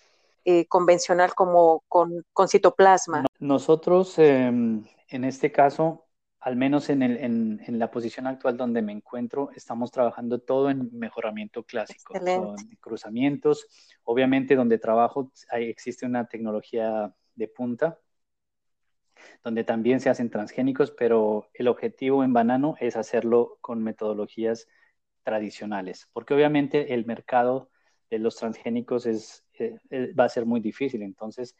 eh, 0.45 0.65
convencional 0.67 1.33
como 1.33 1.83
con, 1.87 2.23
citoplasma? 2.47 3.25
nosotros, 3.39 4.17
em, 4.17 4.85
en 5.07 5.23
este 5.23 5.51
caso, 5.51 6.05
al 6.41 6.55
menos 6.55 6.89
en, 6.89 7.03
el, 7.03 7.17
en, 7.17 7.61
en, 7.67 7.77
la 7.77 7.91
posición 7.91 8.25
actual 8.25 8.57
donde 8.57 8.81
me 8.81 8.91
encuentro, 8.91 9.51
estamos 9.55 9.91
trabajando 9.91 10.39
todo 10.39 10.71
en 10.71 10.89
mejoramiento 10.91 11.63
clásico, 11.63 12.15
cruzamientos. 12.79 13.67
Obviamente 14.03 14.55
donde 14.55 14.79
trabajo 14.79 15.31
hay, 15.51 15.69
existe 15.69 16.07
una 16.07 16.27
tecnología 16.27 17.13
de 17.35 17.47
punta, 17.47 17.99
donde 19.43 19.63
también 19.63 19.99
se 19.99 20.09
hacen 20.09 20.31
transgénicos, 20.31 20.89
pero 20.89 21.47
el 21.53 21.67
objetivo 21.67 22.23
en 22.23 22.33
banano 22.33 22.75
es 22.79 22.95
hacerlo 22.95 23.59
con 23.61 23.83
metodologías 23.83 24.67
tradicionales, 25.21 26.09
porque 26.11 26.33
obviamente 26.33 26.95
el 26.95 27.05
mercado 27.05 27.69
de 28.09 28.17
los 28.17 28.35
transgénicos 28.35 29.05
es, 29.05 29.45
eh, 29.59 29.77
eh, 29.91 30.11
va 30.13 30.23
a 30.23 30.29
ser 30.29 30.47
muy 30.47 30.59
difícil, 30.59 31.03
entonces 31.03 31.55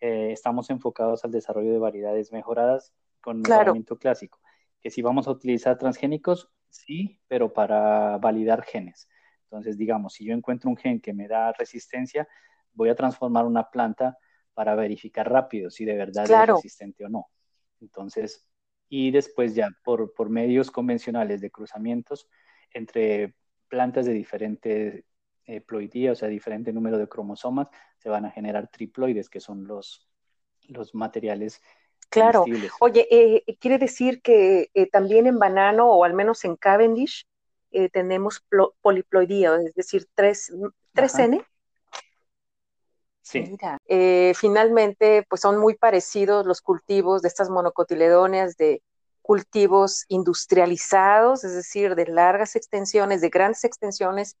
eh, 0.00 0.32
estamos 0.32 0.70
enfocados 0.70 1.22
al 1.26 1.32
desarrollo 1.32 1.70
de 1.70 1.78
variedades 1.78 2.32
mejoradas 2.32 2.94
con 3.22 3.40
mejoramiento 3.40 3.96
clásico. 3.96 4.40
Que 4.80 4.90
si 4.90 5.00
vamos 5.00 5.26
a 5.26 5.30
utilizar 5.30 5.78
transgénicos, 5.78 6.50
sí, 6.68 7.20
pero 7.28 7.52
para 7.52 8.18
validar 8.18 8.62
genes. 8.62 9.08
Entonces, 9.44 9.78
digamos, 9.78 10.14
si 10.14 10.26
yo 10.26 10.34
encuentro 10.34 10.68
un 10.68 10.76
gen 10.76 11.00
que 11.00 11.14
me 11.14 11.28
da 11.28 11.52
resistencia, 11.52 12.28
voy 12.74 12.90
a 12.90 12.94
transformar 12.94 13.46
una 13.46 13.70
planta 13.70 14.18
para 14.54 14.74
verificar 14.74 15.30
rápido 15.30 15.70
si 15.70 15.84
de 15.84 15.96
verdad 15.96 16.30
es 16.30 16.46
resistente 16.46 17.04
o 17.04 17.08
no. 17.08 17.28
Entonces, 17.80 18.48
y 18.88 19.10
después 19.10 19.54
ya 19.54 19.68
por, 19.84 20.12
por 20.14 20.28
medios 20.28 20.70
convencionales 20.70 21.40
de 21.40 21.50
cruzamientos 21.50 22.28
entre 22.72 23.34
plantas 23.68 24.06
de 24.06 24.12
diferente 24.12 25.06
eh, 25.46 25.60
ploidía, 25.60 26.12
o 26.12 26.14
sea, 26.14 26.28
diferente 26.28 26.72
número 26.72 26.98
de 26.98 27.08
cromosomas, 27.08 27.68
se 27.98 28.08
van 28.08 28.24
a 28.24 28.30
generar 28.30 28.68
triploides, 28.68 29.28
que 29.28 29.40
son 29.40 29.66
los, 29.66 30.10
los 30.68 30.94
materiales 30.94 31.62
Claro. 32.12 32.44
Oye, 32.80 33.08
eh, 33.10 33.56
quiere 33.58 33.78
decir 33.78 34.20
que 34.20 34.70
eh, 34.74 34.86
también 34.90 35.26
en 35.26 35.38
banano, 35.38 35.90
o 35.90 36.04
al 36.04 36.12
menos 36.12 36.44
en 36.44 36.56
Cavendish, 36.56 37.26
eh, 37.70 37.88
tenemos 37.88 38.44
poliploidía, 38.82 39.56
es 39.56 39.74
decir, 39.74 40.06
3, 40.14 40.52
3N. 40.94 41.44
Sí. 43.22 43.56
finalmente, 44.34 45.24
pues 45.28 45.40
son 45.40 45.58
muy 45.58 45.74
parecidos 45.74 46.44
los 46.44 46.60
cultivos 46.60 47.22
de 47.22 47.28
estas 47.28 47.48
monocotiledóneas 47.48 48.56
de 48.56 48.82
cultivos 49.22 50.04
industrializados, 50.08 51.44
es 51.44 51.54
decir, 51.54 51.94
de 51.94 52.08
largas 52.08 52.56
extensiones, 52.56 53.22
de 53.22 53.30
grandes 53.30 53.64
extensiones 53.64 54.36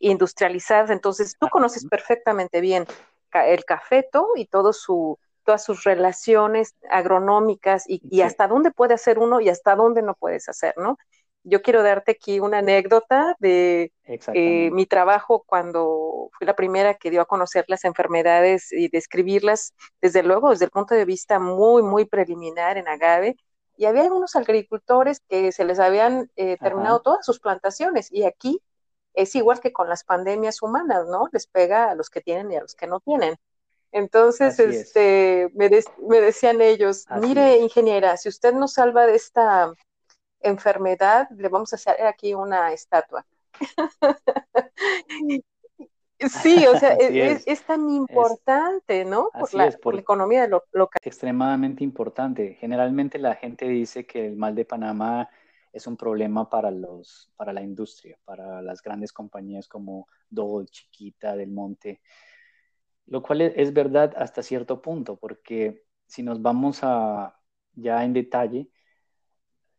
industrializadas. 0.00 0.90
Entonces, 0.90 1.36
tú 1.38 1.48
conoces 1.48 1.86
perfectamente 1.86 2.60
bien 2.60 2.84
el 3.32 3.64
cafeto 3.64 4.30
y 4.34 4.46
todo 4.46 4.72
su, 4.72 5.18
todas 5.46 5.64
sus 5.64 5.84
relaciones 5.84 6.74
agronómicas 6.90 7.84
y, 7.86 8.20
hasta 8.20 8.48
dónde 8.48 8.72
puede 8.72 8.94
hacer 8.94 9.18
uno 9.18 9.40
y 9.40 9.48
hasta 9.48 9.76
dónde 9.76 10.02
no 10.02 10.14
puedes 10.14 10.48
hacer, 10.48 10.74
¿no? 10.76 10.98
Yo 11.44 11.62
quiero 11.62 11.84
darte 11.84 12.10
aquí 12.10 12.40
una 12.40 12.58
anécdota 12.58 13.36
de 13.38 13.92
eh, 14.04 14.70
mi 14.72 14.84
trabajo 14.84 15.44
cuando 15.46 16.28
fui 16.36 16.44
la 16.44 16.56
primera 16.56 16.94
que 16.94 17.10
dio 17.10 17.20
a 17.20 17.26
conocer 17.26 17.64
las 17.68 17.84
enfermedades 17.84 18.72
y 18.72 18.88
describirlas, 18.88 19.72
desde 20.02 20.24
luego, 20.24 20.50
desde 20.50 20.64
el 20.64 20.72
punto 20.72 20.96
de 20.96 21.04
vista 21.04 21.38
muy, 21.38 21.84
muy 21.84 22.04
preliminar 22.04 22.76
en 22.78 22.88
agave. 22.88 23.36
Y 23.76 23.84
había 23.84 24.02
algunos 24.02 24.34
agricultores 24.34 25.20
que 25.28 25.52
se 25.52 25.64
les 25.64 25.78
habían 25.78 26.28
eh, 26.34 26.56
terminado 26.58 27.00
todas 27.00 27.24
sus 27.24 27.38
plantaciones 27.38 28.10
y 28.10 28.24
aquí 28.24 28.60
es 29.14 29.34
igual 29.36 29.60
que 29.60 29.72
con 29.72 29.88
las 29.88 30.02
pandemias 30.02 30.62
humanas, 30.62 31.06
¿no? 31.06 31.28
Les 31.32 31.46
pega 31.46 31.90
a 31.90 31.94
los 31.94 32.10
que 32.10 32.20
tienen 32.20 32.50
y 32.50 32.56
a 32.56 32.62
los 32.62 32.74
que 32.74 32.88
no 32.88 32.98
tienen. 33.00 33.36
Entonces, 33.92 34.58
este, 34.58 35.50
me, 35.54 35.68
decían 36.20 36.60
ellos, 36.60 37.06
mire, 37.20 37.58
ingeniera, 37.58 38.16
si 38.16 38.28
usted 38.28 38.52
nos 38.52 38.74
salva 38.74 39.06
de 39.06 39.14
esta 39.14 39.72
enfermedad, 40.40 41.28
le 41.30 41.48
vamos 41.48 41.72
a 41.72 41.76
hacer 41.76 42.02
aquí 42.06 42.34
una 42.34 42.72
estatua. 42.72 43.26
sí, 46.18 46.66
o 46.66 46.78
sea, 46.78 46.94
e, 46.94 47.42
es, 47.46 47.62
tan 47.62 47.88
importante, 47.88 49.04
¿no? 49.04 49.30
Por 49.38 49.54
la, 49.54 49.70
por, 49.70 49.94
la, 49.94 50.00
economía 50.00 50.42
de 50.42 50.48
lo 50.48 50.64
local. 50.72 51.00
Extremadamente 51.02 51.82
importante. 51.82 52.56
Generalmente 52.60 53.18
la 53.18 53.34
gente 53.34 53.66
dice 53.66 54.06
que 54.06 54.26
el 54.26 54.36
mal 54.36 54.54
de 54.54 54.64
Panamá 54.64 55.30
es 55.72 55.86
un 55.86 55.96
problema 55.96 56.48
para, 56.48 56.70
los, 56.70 57.30
para 57.36 57.52
la 57.52 57.62
industria, 57.62 58.18
para 58.24 58.62
las 58.62 58.82
grandes 58.82 59.12
compañías 59.12 59.68
como 59.68 60.08
Dole, 60.28 60.66
Chiquita, 60.68 61.36
Del 61.36 61.50
Monte 61.50 62.00
lo 63.06 63.22
cual 63.22 63.40
e-, 63.42 63.54
es 63.56 63.72
verdad 63.72 64.12
hasta 64.16 64.42
cierto 64.42 64.82
punto, 64.82 65.16
porque 65.16 65.84
si 66.06 66.22
nos 66.22 66.42
vamos 66.42 66.80
a 66.82 67.38
ya 67.74 68.04
en 68.04 68.12
detalle, 68.12 68.70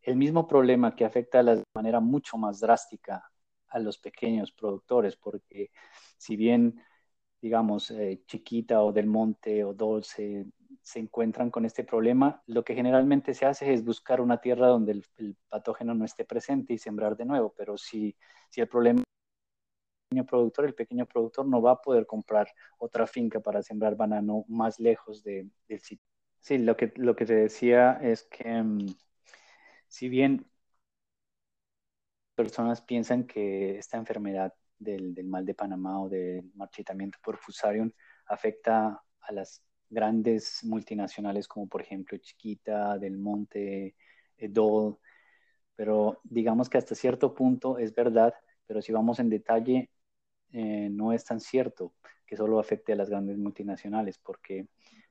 el 0.02 0.16
mismo 0.16 0.48
problema 0.48 0.96
que 0.96 1.06
afecta 1.06 1.44
de 1.44 1.64
manera 1.76 2.00
mucho 2.00 2.38
más 2.38 2.60
drástica 2.60 3.30
a 3.70 3.80
los 3.80 3.98
pequeños 3.98 4.52
productores, 4.52 5.18
porque 5.18 5.72
si 6.18 6.36
bien, 6.38 6.82
digamos, 7.42 7.92
eh, 7.92 8.24
Chiquita 8.26 8.82
o 8.84 8.94
Del 8.94 9.08
Monte 9.08 9.64
o 9.66 9.74
Dulce 9.74 10.46
se 10.82 11.00
encuentran 11.00 11.52
con 11.52 11.66
este 11.66 11.84
problema, 11.84 12.42
lo 12.46 12.64
que 12.64 12.76
generalmente 12.76 13.34
se 13.34 13.46
hace 13.46 13.74
es 13.74 13.84
buscar 13.84 14.22
una 14.22 14.40
tierra 14.40 14.68
donde 14.68 14.94
el, 14.94 15.06
el 15.18 15.36
patógeno 15.50 15.94
no 15.94 16.06
esté 16.06 16.24
presente 16.24 16.74
y 16.74 16.78
sembrar 16.78 17.18
de 17.18 17.26
nuevo, 17.26 17.54
pero 17.58 17.78
si, 17.78 18.16
si 18.50 18.62
el 18.62 18.70
problema 18.70 19.04
productor, 20.26 20.66
el 20.66 20.74
pequeño 20.74 21.06
productor 21.06 21.46
no 21.48 21.62
va 21.62 21.72
a 21.72 21.82
poder 21.82 22.06
comprar 22.06 22.48
otra 22.78 23.08
finca 23.08 23.40
para 23.40 23.62
sembrar 23.62 23.96
banano 23.96 24.46
más 24.48 24.80
lejos 24.80 25.24
del 25.24 25.52
sitio. 25.80 26.06
Sí, 26.40 26.58
lo 26.58 26.78
que, 26.78 26.94
lo 26.96 27.16
que 27.16 27.26
te 27.26 27.36
decía 27.36 28.00
es 28.02 28.24
que 28.24 28.62
mm, 28.64 28.88
si 29.88 30.10
bien 30.10 30.46
personas 32.36 32.82
piensan 32.82 33.26
que 33.26 33.78
esta 33.78 33.98
enfermedad 33.98 34.54
del, 34.78 35.16
mal 35.26 35.46
de 35.46 35.56
Panamá 35.56 36.02
o 36.02 36.10
del 36.10 36.52
marchitamiento 36.54 37.18
por 37.24 37.38
fusarium 37.38 37.92
afecta 38.28 39.02
a 39.22 39.32
las 39.32 39.64
grandes 39.90 40.60
multinacionales 40.64 41.48
como 41.48 41.68
por 41.68 41.82
ejemplo 41.82 42.18
Chiquita, 42.18 42.98
Del 42.98 43.18
Monte, 43.18 43.96
Dole, 44.38 44.98
pero 45.76 46.20
digamos 46.24 46.70
que 46.70 46.78
hasta 46.78 46.96
cierto 46.96 47.34
punto 47.34 47.78
es 47.78 47.94
verdad, 47.94 48.34
pero 48.66 48.82
si 48.82 48.92
vamos 48.92 49.20
en 49.20 49.30
detalle, 49.30 49.90
eh, 50.52 50.90
no 50.92 51.14
es 51.14 51.26
tan 51.26 51.40
cierto 51.40 51.94
que 52.26 52.36
solo 52.36 52.60
afecte 52.60 52.94
a 52.94 52.96
las 52.96 53.10
grandes 53.10 53.38
multinacionales, 53.38 54.18
porque, 54.18 54.68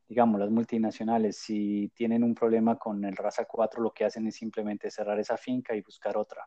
digamos, 0.09 0.39
las 0.39 0.51
multinacionales, 0.51 1.39
si 1.39 1.91
tienen 1.95 2.23
un 2.23 2.35
problema 2.35 2.77
con 2.77 3.05
el 3.05 3.17
raza 3.17 3.47
4, 3.47 3.83
lo 3.83 3.93
que 3.93 4.05
hacen 4.05 4.27
es 4.27 4.37
simplemente 4.37 4.91
cerrar 4.91 5.19
esa 5.19 5.37
finca 5.37 5.75
y 5.75 5.81
buscar 5.81 6.17
otra, 6.17 6.47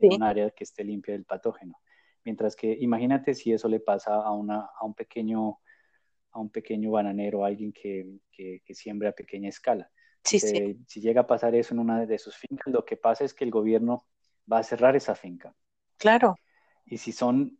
en 0.00 0.14
un 0.14 0.22
área 0.22 0.50
que 0.50 0.64
esté 0.64 0.84
limpia 0.84 1.14
del 1.14 1.24
patógeno. 1.24 1.80
Mientras 2.24 2.56
que 2.56 2.76
imagínate 2.80 3.34
si 3.34 3.52
eso 3.52 3.68
le 3.68 3.80
pasa 3.80 4.14
a, 4.14 4.32
una, 4.32 4.68
a 4.78 4.84
un 4.84 4.94
pequeño 4.94 5.60
a 6.32 6.40
un 6.40 6.50
pequeño 6.50 6.90
bananero, 6.90 7.44
a 7.44 7.48
alguien 7.48 7.72
que, 7.72 8.20
que, 8.30 8.74
siembra 8.74 9.10
a 9.10 9.12
pequeña 9.12 9.48
escala. 9.48 9.90
Sí, 10.22 10.38
Si 10.86 11.00
llega 11.00 11.22
a 11.22 11.26
pasar 11.26 11.54
eso 11.54 11.74
en 11.74 11.80
una 11.80 12.04
de 12.04 12.18
sus 12.18 12.36
fincas, 12.36 12.72
lo 12.72 12.84
que 12.84 12.96
pasa 12.96 13.24
es 13.24 13.32
que 13.32 13.44
el 13.44 13.50
gobierno 13.50 14.06
va 14.50 14.58
a 14.58 14.62
cerrar 14.62 14.94
esa 14.94 15.14
finca. 15.14 15.54
Claro. 15.96 16.36
Y 16.84 16.98
si 16.98 17.12
son 17.12 17.58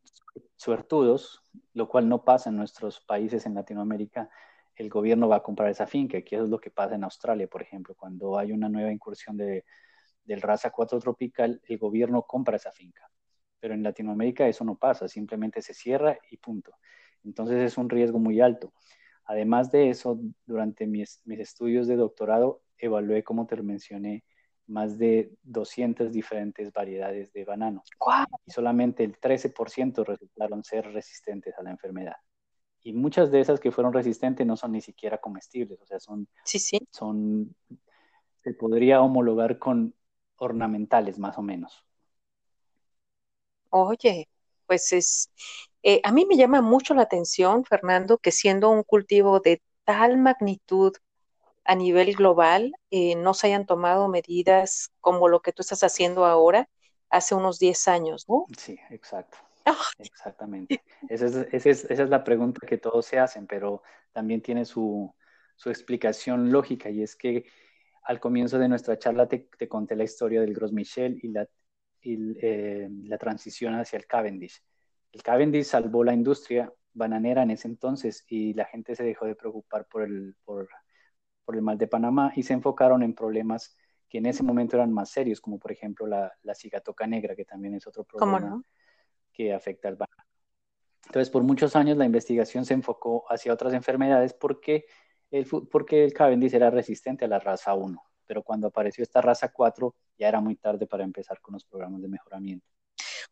suertudos, 0.56 1.42
lo 1.74 1.88
cual 1.88 2.08
no 2.08 2.24
pasa 2.24 2.50
en 2.50 2.56
nuestros 2.56 3.00
países 3.00 3.46
en 3.46 3.54
Latinoamérica, 3.54 4.30
el 4.76 4.88
gobierno 4.88 5.28
va 5.28 5.36
a 5.36 5.42
comprar 5.42 5.70
esa 5.70 5.86
finca, 5.86 6.22
que 6.22 6.36
es 6.36 6.48
lo 6.48 6.60
que 6.60 6.70
pasa 6.70 6.94
en 6.94 7.04
Australia, 7.04 7.48
por 7.48 7.62
ejemplo, 7.62 7.94
cuando 7.96 8.38
hay 8.38 8.52
una 8.52 8.68
nueva 8.68 8.92
incursión 8.92 9.36
de, 9.36 9.64
del 10.24 10.40
raza 10.40 10.70
4 10.70 11.00
tropical, 11.00 11.60
el 11.66 11.78
gobierno 11.78 12.22
compra 12.22 12.56
esa 12.56 12.70
finca. 12.70 13.10
Pero 13.58 13.74
en 13.74 13.82
Latinoamérica 13.82 14.46
eso 14.46 14.64
no 14.64 14.76
pasa, 14.76 15.08
simplemente 15.08 15.62
se 15.62 15.74
cierra 15.74 16.18
y 16.30 16.36
punto. 16.36 16.72
Entonces 17.24 17.60
es 17.60 17.76
un 17.76 17.88
riesgo 17.88 18.18
muy 18.20 18.40
alto. 18.40 18.72
Además 19.24 19.72
de 19.72 19.90
eso, 19.90 20.20
durante 20.46 20.86
mis, 20.86 21.22
mis 21.24 21.40
estudios 21.40 21.88
de 21.88 21.96
doctorado, 21.96 22.62
evalué, 22.78 23.24
como 23.24 23.46
te 23.46 23.60
mencioné, 23.62 24.24
más 24.68 24.98
de 24.98 25.32
200 25.42 26.12
diferentes 26.12 26.72
variedades 26.72 27.32
de 27.32 27.44
banano. 27.44 27.82
Y 28.46 28.50
solamente 28.50 29.04
el 29.04 29.18
13% 29.18 30.04
resultaron 30.04 30.62
ser 30.62 30.92
resistentes 30.92 31.54
a 31.58 31.62
la 31.62 31.70
enfermedad. 31.70 32.16
Y 32.82 32.92
muchas 32.92 33.30
de 33.30 33.40
esas 33.40 33.60
que 33.60 33.72
fueron 33.72 33.92
resistentes 33.92 34.46
no 34.46 34.56
son 34.56 34.72
ni 34.72 34.80
siquiera 34.80 35.18
comestibles, 35.18 35.80
o 35.80 35.86
sea, 35.86 35.98
son, 35.98 36.28
sí, 36.44 36.58
sí. 36.58 36.78
son 36.90 37.54
se 38.44 38.54
podría 38.54 39.02
homologar 39.02 39.58
con 39.58 39.94
ornamentales 40.36 41.18
más 41.18 41.36
o 41.38 41.42
menos. 41.42 41.84
Oye, 43.70 44.28
pues 44.66 44.92
es, 44.92 45.30
eh, 45.82 46.00
a 46.04 46.12
mí 46.12 46.24
me 46.26 46.36
llama 46.36 46.62
mucho 46.62 46.94
la 46.94 47.02
atención, 47.02 47.64
Fernando, 47.64 48.18
que 48.18 48.30
siendo 48.30 48.70
un 48.70 48.82
cultivo 48.82 49.40
de 49.40 49.60
tal 49.84 50.16
magnitud, 50.18 50.92
a 51.68 51.74
nivel 51.74 52.14
global 52.14 52.72
eh, 52.90 53.14
no 53.14 53.34
se 53.34 53.48
hayan 53.48 53.66
tomado 53.66 54.08
medidas 54.08 54.90
como 55.00 55.28
lo 55.28 55.42
que 55.42 55.52
tú 55.52 55.60
estás 55.60 55.84
haciendo 55.84 56.24
ahora 56.24 56.66
hace 57.10 57.34
unos 57.34 57.58
10 57.58 57.88
años, 57.88 58.26
¿no? 58.26 58.46
Sí, 58.56 58.78
exacto. 58.88 59.36
Exactamente. 59.98 60.82
Esa 61.10 61.26
es, 61.52 62.08
la 62.08 62.24
pregunta 62.24 62.66
que 62.66 62.78
todos 62.78 63.04
se 63.04 63.18
hacen, 63.18 63.46
pero 63.46 63.82
también 64.12 64.40
tiene 64.40 64.64
su, 64.64 65.14
explicación 65.66 66.50
lógica 66.50 66.88
y 66.88 67.02
es 67.02 67.14
que 67.14 67.44
al 68.04 68.18
comienzo 68.18 68.58
de 68.58 68.68
nuestra 68.68 68.98
charla 68.98 69.28
te, 69.28 69.46
conté 69.68 69.94
la 69.94 70.04
historia 70.04 70.40
del 70.40 70.54
Gros 70.54 70.72
Michel 70.72 71.18
y, 71.22 71.28
la, 71.28 71.46
eh, 72.00 72.88
la 73.04 73.18
transición 73.18 73.74
hacia 73.74 73.98
el 73.98 74.06
Cavendish. 74.06 74.62
El 75.12 75.22
Cavendish 75.22 75.66
salvó 75.66 76.02
la 76.02 76.14
industria 76.14 76.72
bananera 76.94 77.42
en 77.42 77.50
ese 77.50 77.68
entonces 77.68 78.24
y 78.26 78.54
la 78.54 78.64
gente 78.64 78.96
se 78.96 79.04
dejó 79.04 79.26
de 79.26 79.34
preocupar 79.34 79.86
por 79.86 80.04
el, 80.04 80.34
por, 80.46 80.70
el 81.54 81.62
mal 81.62 81.78
de 81.78 81.86
Panamá 81.86 82.32
y 82.36 82.42
se 82.42 82.52
enfocaron 82.52 83.02
en 83.02 83.14
problemas 83.14 83.76
que 84.08 84.18
en 84.18 84.26
ese 84.26 84.42
momento 84.42 84.76
eran 84.76 84.92
más 84.92 85.10
serios, 85.10 85.40
como 85.40 85.58
por 85.58 85.70
ejemplo 85.72 86.06
la, 86.06 86.32
la 86.42 86.54
cigatoca 86.54 87.06
negra, 87.06 87.36
que 87.36 87.44
también 87.44 87.74
es 87.74 87.86
otro 87.86 88.04
problema 88.04 88.62
que 89.32 89.52
afecta 89.52 89.88
al 89.88 89.96
banano. 89.96 90.24
Entonces, 91.06 91.30
por 91.30 91.42
muchos 91.42 91.76
años 91.76 91.96
la 91.96 92.04
investigación 92.04 92.64
se 92.64 92.74
enfocó 92.74 93.24
hacia 93.30 93.52
otras 93.52 93.72
enfermedades 93.72 94.34
porque 94.34 94.84
el, 95.30 95.46
porque 95.70 96.04
el 96.04 96.12
Cavendish 96.12 96.54
era 96.54 96.70
resistente 96.70 97.24
a 97.24 97.28
la 97.28 97.38
raza 97.38 97.74
1, 97.74 98.02
pero 98.26 98.42
cuando 98.42 98.68
apareció 98.68 99.02
esta 99.02 99.20
raza 99.20 99.50
4 99.50 99.94
ya 100.18 100.28
era 100.28 100.40
muy 100.40 100.56
tarde 100.56 100.86
para 100.86 101.04
empezar 101.04 101.40
con 101.40 101.54
los 101.54 101.64
programas 101.64 102.02
de 102.02 102.08
mejoramiento. 102.08 102.66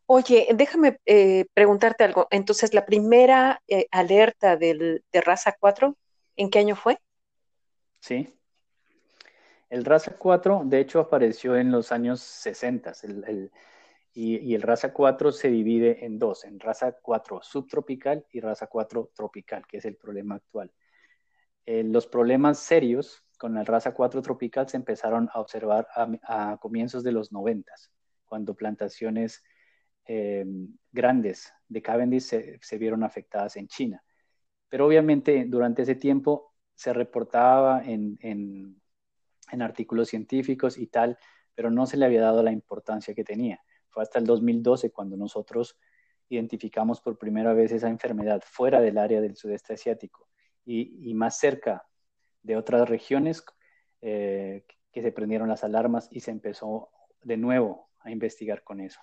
Oye, 0.05 0.47
déjame 0.55 0.99
eh, 1.05 1.45
preguntarte 1.53 2.03
algo. 2.03 2.27
Entonces, 2.31 2.73
la 2.73 2.85
primera 2.85 3.61
eh, 3.67 3.87
alerta 3.91 4.55
del, 4.55 5.03
de 5.11 5.21
raza 5.21 5.55
4, 5.59 5.97
¿en 6.37 6.49
qué 6.49 6.59
año 6.59 6.75
fue? 6.75 6.97
Sí. 8.07 8.33
El 9.69 9.83
raza 9.83 10.15
4, 10.17 10.61
de 10.63 10.79
hecho, 10.79 11.01
apareció 11.01 11.57
en 11.57 11.71
los 11.71 11.91
años 11.91 12.21
60. 12.21 12.93
y, 14.13 14.55
el 14.55 14.61
raza 14.61 14.93
4 14.93 15.33
se 15.33 15.49
divide 15.49 16.05
en 16.05 16.17
dos, 16.17 16.45
en 16.45 16.57
raza 16.61 16.93
4 17.01 17.41
subtropical 17.43 18.25
y 18.31 18.39
raza 18.39 18.67
4 18.67 19.11
tropical, 19.13 19.67
que 19.67 19.77
es 19.77 19.85
el 19.85 19.97
problema 19.97 20.35
actual. 20.35 20.71
Eh, 21.65 21.83
los 21.83 22.07
problemas 22.07 22.59
serios 22.59 23.25
con 23.37 23.53
la 23.55 23.65
raza 23.65 23.93
4 23.93 24.21
tropical 24.21 24.69
se 24.69 24.77
empezaron 24.77 25.29
a 25.33 25.41
observar 25.41 25.89
a, 26.23 26.57
comienzos 26.61 27.03
de 27.03 27.11
los 27.11 27.33
90, 27.33 27.73
cuando 28.23 28.55
plantaciones 28.55 29.43
eh, 30.05 30.45
grandes 30.93 31.53
de 31.67 31.81
Cavendish 31.81 32.23
se, 32.61 32.77
vieron 32.77 33.03
afectadas 33.03 33.57
en 33.57 33.67
China. 33.67 34.01
Pero 34.69 34.87
obviamente 34.87 35.43
durante 35.45 35.81
ese 35.81 35.95
tiempo 35.95 36.53
se 36.77 36.93
reportaba 36.93 37.83
en, 37.83 38.19
en, 38.21 38.81
artículos 39.61 40.09
científicos 40.09 40.77
y 40.77 40.87
tal, 40.87 41.17
pero 41.55 41.71
no 41.71 41.87
se 41.87 41.97
le 41.97 42.05
había 42.05 42.21
dado 42.21 42.43
la 42.43 42.51
importancia 42.51 43.15
que 43.15 43.23
tenía. 43.23 43.59
Fue 43.89 44.03
hasta 44.03 44.19
el 44.19 44.25
2012 44.25 44.91
cuando 44.91 45.17
nosotros 45.17 45.79
identificamos 46.29 47.01
por 47.01 47.17
primera 47.17 47.53
vez 47.53 47.71
esa 47.71 47.89
enfermedad 47.89 48.43
fuera 48.45 48.79
del 48.79 48.99
área 48.99 49.21
del 49.21 49.35
sudeste 49.35 49.73
asiático 49.73 50.29
y, 50.65 51.13
más 51.15 51.39
cerca 51.39 51.87
de 52.43 52.57
otras 52.57 52.87
regiones 52.87 53.43
eh, 54.01 54.63
que 54.91 55.01
se 55.01 55.11
prendieron 55.11 55.49
las 55.49 55.63
alarmas 55.63 56.09
y 56.11 56.19
se 56.19 56.29
empezó 56.29 56.91
de 57.23 57.37
nuevo 57.37 57.89
a 58.01 58.11
investigar 58.11 58.63
con 58.63 58.81
eso. 58.81 58.99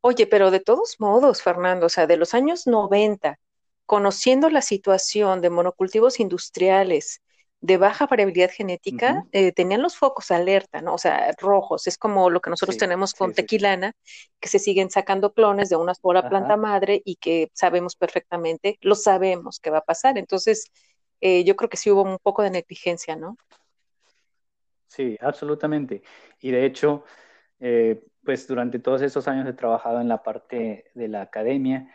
Oye, 0.00 0.26
pero 0.26 0.50
de 0.50 0.60
todos 0.60 0.96
modos, 1.00 1.42
Fernando, 1.42 1.86
o 1.86 1.90
sea, 1.90 2.06
de 2.06 2.16
los 2.16 2.32
años 2.32 2.66
90, 2.66 3.38
conociendo 3.86 4.50
la 4.50 4.62
situación 4.62 5.40
de 5.40 5.50
monocultivos 5.50 6.20
industriales 6.20 7.20
de 7.60 7.78
baja 7.78 8.06
variabilidad 8.06 8.50
genética, 8.50 9.24
eh, 9.32 9.50
tenían 9.52 9.80
los 9.80 9.96
focos 9.96 10.30
alerta, 10.30 10.82
¿no? 10.82 10.92
O 10.92 10.98
sea, 10.98 11.30
rojos. 11.38 11.86
Es 11.86 11.96
como 11.96 12.28
lo 12.28 12.40
que 12.42 12.50
nosotros 12.50 12.76
tenemos 12.76 13.14
con 13.14 13.32
tequilana, 13.32 13.92
que 14.38 14.50
se 14.50 14.58
siguen 14.58 14.90
sacando 14.90 15.32
clones 15.32 15.70
de 15.70 15.76
una 15.76 15.94
sola 15.94 16.28
planta 16.28 16.58
madre 16.58 17.00
y 17.06 17.16
que 17.16 17.50
sabemos 17.54 17.96
perfectamente, 17.96 18.76
lo 18.82 18.94
sabemos 18.94 19.60
que 19.60 19.70
va 19.70 19.78
a 19.78 19.84
pasar. 19.84 20.18
Entonces, 20.18 20.70
eh, 21.22 21.42
yo 21.44 21.56
creo 21.56 21.70
que 21.70 21.78
sí 21.78 21.90
hubo 21.90 22.02
un 22.02 22.18
poco 22.18 22.42
de 22.42 22.50
negligencia, 22.50 23.16
¿no? 23.16 23.38
Sí, 24.88 25.16
absolutamente. 25.22 26.02
Y 26.40 26.50
de 26.50 26.66
hecho, 26.66 27.04
eh, 27.60 28.04
pues 28.22 28.46
durante 28.46 28.78
todos 28.78 29.00
estos 29.00 29.26
años 29.26 29.48
he 29.48 29.54
trabajado 29.54 30.02
en 30.02 30.08
la 30.08 30.22
parte 30.22 30.90
de 30.92 31.08
la 31.08 31.22
academia 31.22 31.90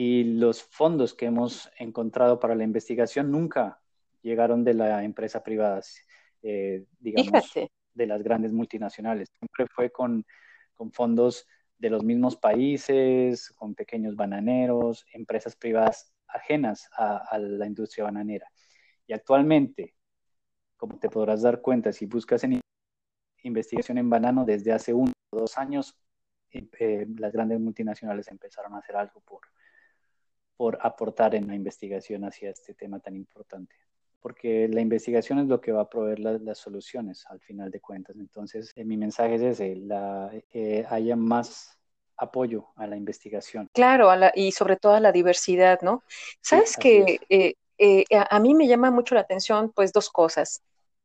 y 0.00 0.22
los 0.22 0.62
fondos 0.62 1.12
que 1.12 1.26
hemos 1.26 1.68
encontrado 1.76 2.38
para 2.38 2.54
la 2.54 2.62
investigación 2.62 3.32
nunca 3.32 3.80
llegaron 4.22 4.62
de 4.62 4.74
la 4.74 5.02
empresa 5.02 5.42
privada, 5.42 5.80
eh, 6.40 6.84
digamos, 7.00 7.52
de 7.94 8.06
las 8.06 8.22
grandes 8.22 8.52
multinacionales. 8.52 9.28
Siempre 9.36 9.66
fue 9.66 9.90
con, 9.90 10.24
fondos 10.92 11.48
de 11.78 11.90
los 11.90 12.04
mismos 12.04 12.36
países, 12.36 13.50
con 13.56 13.74
pequeños 13.74 14.14
bananeros, 14.14 15.04
empresas 15.12 15.56
privadas 15.56 16.14
ajenas 16.28 16.88
a, 16.96 17.36
la 17.36 17.66
industria 17.66 18.04
bananera. 18.04 18.48
Y 19.04 19.14
actualmente, 19.14 19.96
como 20.76 21.00
te 21.00 21.10
podrás 21.10 21.42
dar 21.42 21.60
cuenta, 21.60 21.92
si 21.92 22.06
buscas 22.06 22.44
en 22.44 22.60
investigación 23.42 23.98
en 23.98 24.08
banano 24.08 24.44
desde 24.44 24.70
hace 24.70 24.94
uno 24.94 25.10
o 25.30 25.40
dos 25.40 25.58
años, 25.58 25.98
eh, 26.52 27.04
las 27.18 27.32
grandes 27.32 27.58
multinacionales 27.58 28.28
empezaron 28.28 28.74
a 28.74 28.78
hacer 28.78 28.94
algo 28.94 29.20
por, 29.22 29.40
por 30.58 30.76
aportar 30.82 31.36
en 31.36 31.46
la 31.46 31.54
investigación 31.54 32.24
hacia 32.24 32.50
este 32.50 32.74
tema 32.74 32.98
tan 32.98 33.14
importante. 33.14 33.76
Porque 34.20 34.66
la 34.68 34.80
investigación 34.80 35.38
es 35.38 35.46
lo 35.46 35.60
que 35.60 35.70
va 35.70 35.82
a 35.82 35.88
proveer 35.88 36.18
las 36.18 36.58
soluciones 36.58 37.24
al 37.30 37.38
final 37.38 37.70
de 37.70 37.80
cuentas. 37.80 38.16
Entonces, 38.16 38.72
eh, 38.74 38.84
mi 38.84 38.96
mensaje 38.96 39.36
es 39.36 39.42
ese, 39.42 39.76
la, 39.76 40.32
que 40.50 40.84
haya 40.90 41.14
más 41.14 41.78
apoyo 42.16 42.66
a 42.74 42.88
la 42.88 42.96
investigación. 42.96 43.70
Claro, 43.72 44.10
y 44.34 44.50
sobre 44.50 44.76
todo 44.76 44.94
a 44.94 45.00
la 45.00 45.12
diversidad, 45.12 45.78
¿no? 45.82 46.02
Sabes 46.40 46.76
que 46.76 47.20
eh, 47.28 48.04
a, 48.10 48.40
mí 48.40 48.54
me 48.54 48.66
llama 48.66 48.90
mucho 48.90 49.14
la 49.14 49.20
atención, 49.20 49.70
pues, 49.70 49.92
dos 49.92 50.10
cosas. 50.10 50.60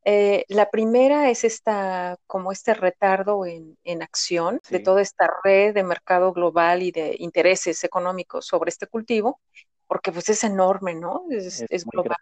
Eh, 0.05 0.43
la 0.49 0.69
primera 0.69 1.29
es 1.29 1.43
esta, 1.43 2.17
como 2.27 2.51
este 2.51 2.73
retardo 2.73 3.45
en, 3.45 3.77
acción 4.01 4.59
de 4.69 4.79
toda 4.79 5.01
esta 5.01 5.29
red 5.43 5.73
de 5.73 5.83
mercado 5.83 6.33
global 6.33 6.83
y 6.83 6.91
de 6.91 7.15
intereses 7.19 7.83
económicos 7.83 8.45
sobre 8.45 8.69
este 8.69 8.87
cultivo, 8.87 9.39
porque 9.87 10.11
pues 10.11 10.27
es 10.29 10.43
enorme, 10.43 10.95
¿no? 10.95 11.23
Es, 11.29 11.85
global. 11.85 12.17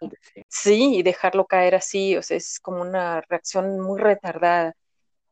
sí. 0.48 0.96
y 0.96 1.02
dejarlo 1.02 1.46
caer 1.46 1.74
así, 1.74 2.16
o 2.16 2.22
sea, 2.22 2.36
es 2.36 2.60
como 2.60 2.82
una 2.82 3.20
reacción 3.22 3.80
muy 3.80 4.00
retardada. 4.00 4.74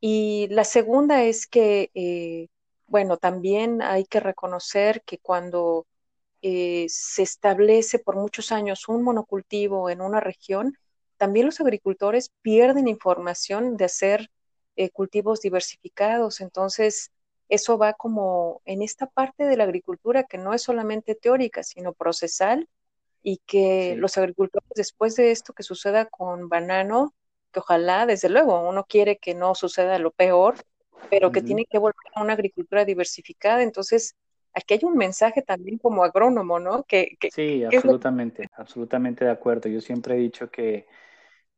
Y 0.01 0.49
la 0.51 0.65
segunda 0.65 1.23
es 1.23 1.47
que, 1.47 1.91
eh, 1.95 2.49
bueno, 2.87 3.19
también 3.19 3.83
hay 3.83 4.07
que 4.07 4.19
reconocer 4.19 5.03
que 5.03 5.19
cuando 5.19 5.87
eh, 6.43 6.87
se 6.89 7.23
establece 7.23 7.99
por 7.99 8.17
muchos 8.17 8.51
años 8.51 8.89
un 8.89 9.03
monocultivo 9.03 9.91
en 9.91 10.01
una 10.01 10.21
región, 10.21 10.75
también 11.21 11.45
los 11.45 11.61
agricultores 11.61 12.33
pierden 12.41 12.89
información 12.89 13.77
de 13.77 13.85
hacer 13.85 14.31
eh, 14.77 14.89
cultivos 14.89 15.43
diversificados. 15.43 16.41
Entonces, 16.41 17.13
eso 17.51 17.77
va 17.77 17.93
como 17.93 18.63
en 18.65 18.81
esta 18.81 19.05
parte 19.05 19.45
de 19.45 19.59
la 19.59 19.65
agricultura 19.65 20.25
que 20.25 20.39
no 20.39 20.55
es 20.55 20.63
solamente 20.63 21.15
teórica, 21.15 21.63
sino 21.63 21.93
procesal 21.93 22.71
y 23.23 23.37
que 23.45 23.97
los 23.99 24.17
agricultores 24.17 24.71
después 24.75 25.15
de 25.15 25.31
esto 25.31 25.53
que 25.53 25.63
suceda 25.63 26.07
con 26.07 26.49
banano, 26.49 27.13
que 27.53 27.61
ojalá, 27.61 28.07
desde 28.07 28.31
luego, 28.31 28.67
uno 28.67 28.87
quiere 28.89 29.19
que 29.19 29.35
no 29.35 29.55
suceda 29.55 29.99
lo 29.99 30.13
peor, 30.13 30.55
pero 31.11 31.31
que 31.33 31.43
tiene 31.43 31.67
que 31.67 31.77
volver 31.77 32.13
a 32.15 32.23
una 32.23 32.33
agricultura 32.33 32.87
diversificada. 32.87 33.63
Entonces, 33.63 34.17
aquí 34.55 34.73
hay 34.73 34.81
un 34.85 34.97
mensaje 34.97 35.43
también 35.43 35.77
como 35.77 36.03
agrónomo, 36.03 36.59
¿no? 36.59 36.85
Que, 36.85 37.19
sí, 37.31 37.63
absolutamente, 37.63 38.47
absolutamente 38.55 39.27
de 39.27 39.33
acuerdo. 39.33 39.69
Yo 39.69 39.83
siempre 39.83 40.15
he 40.15 40.19
dicho 40.19 40.51
que 40.51 40.87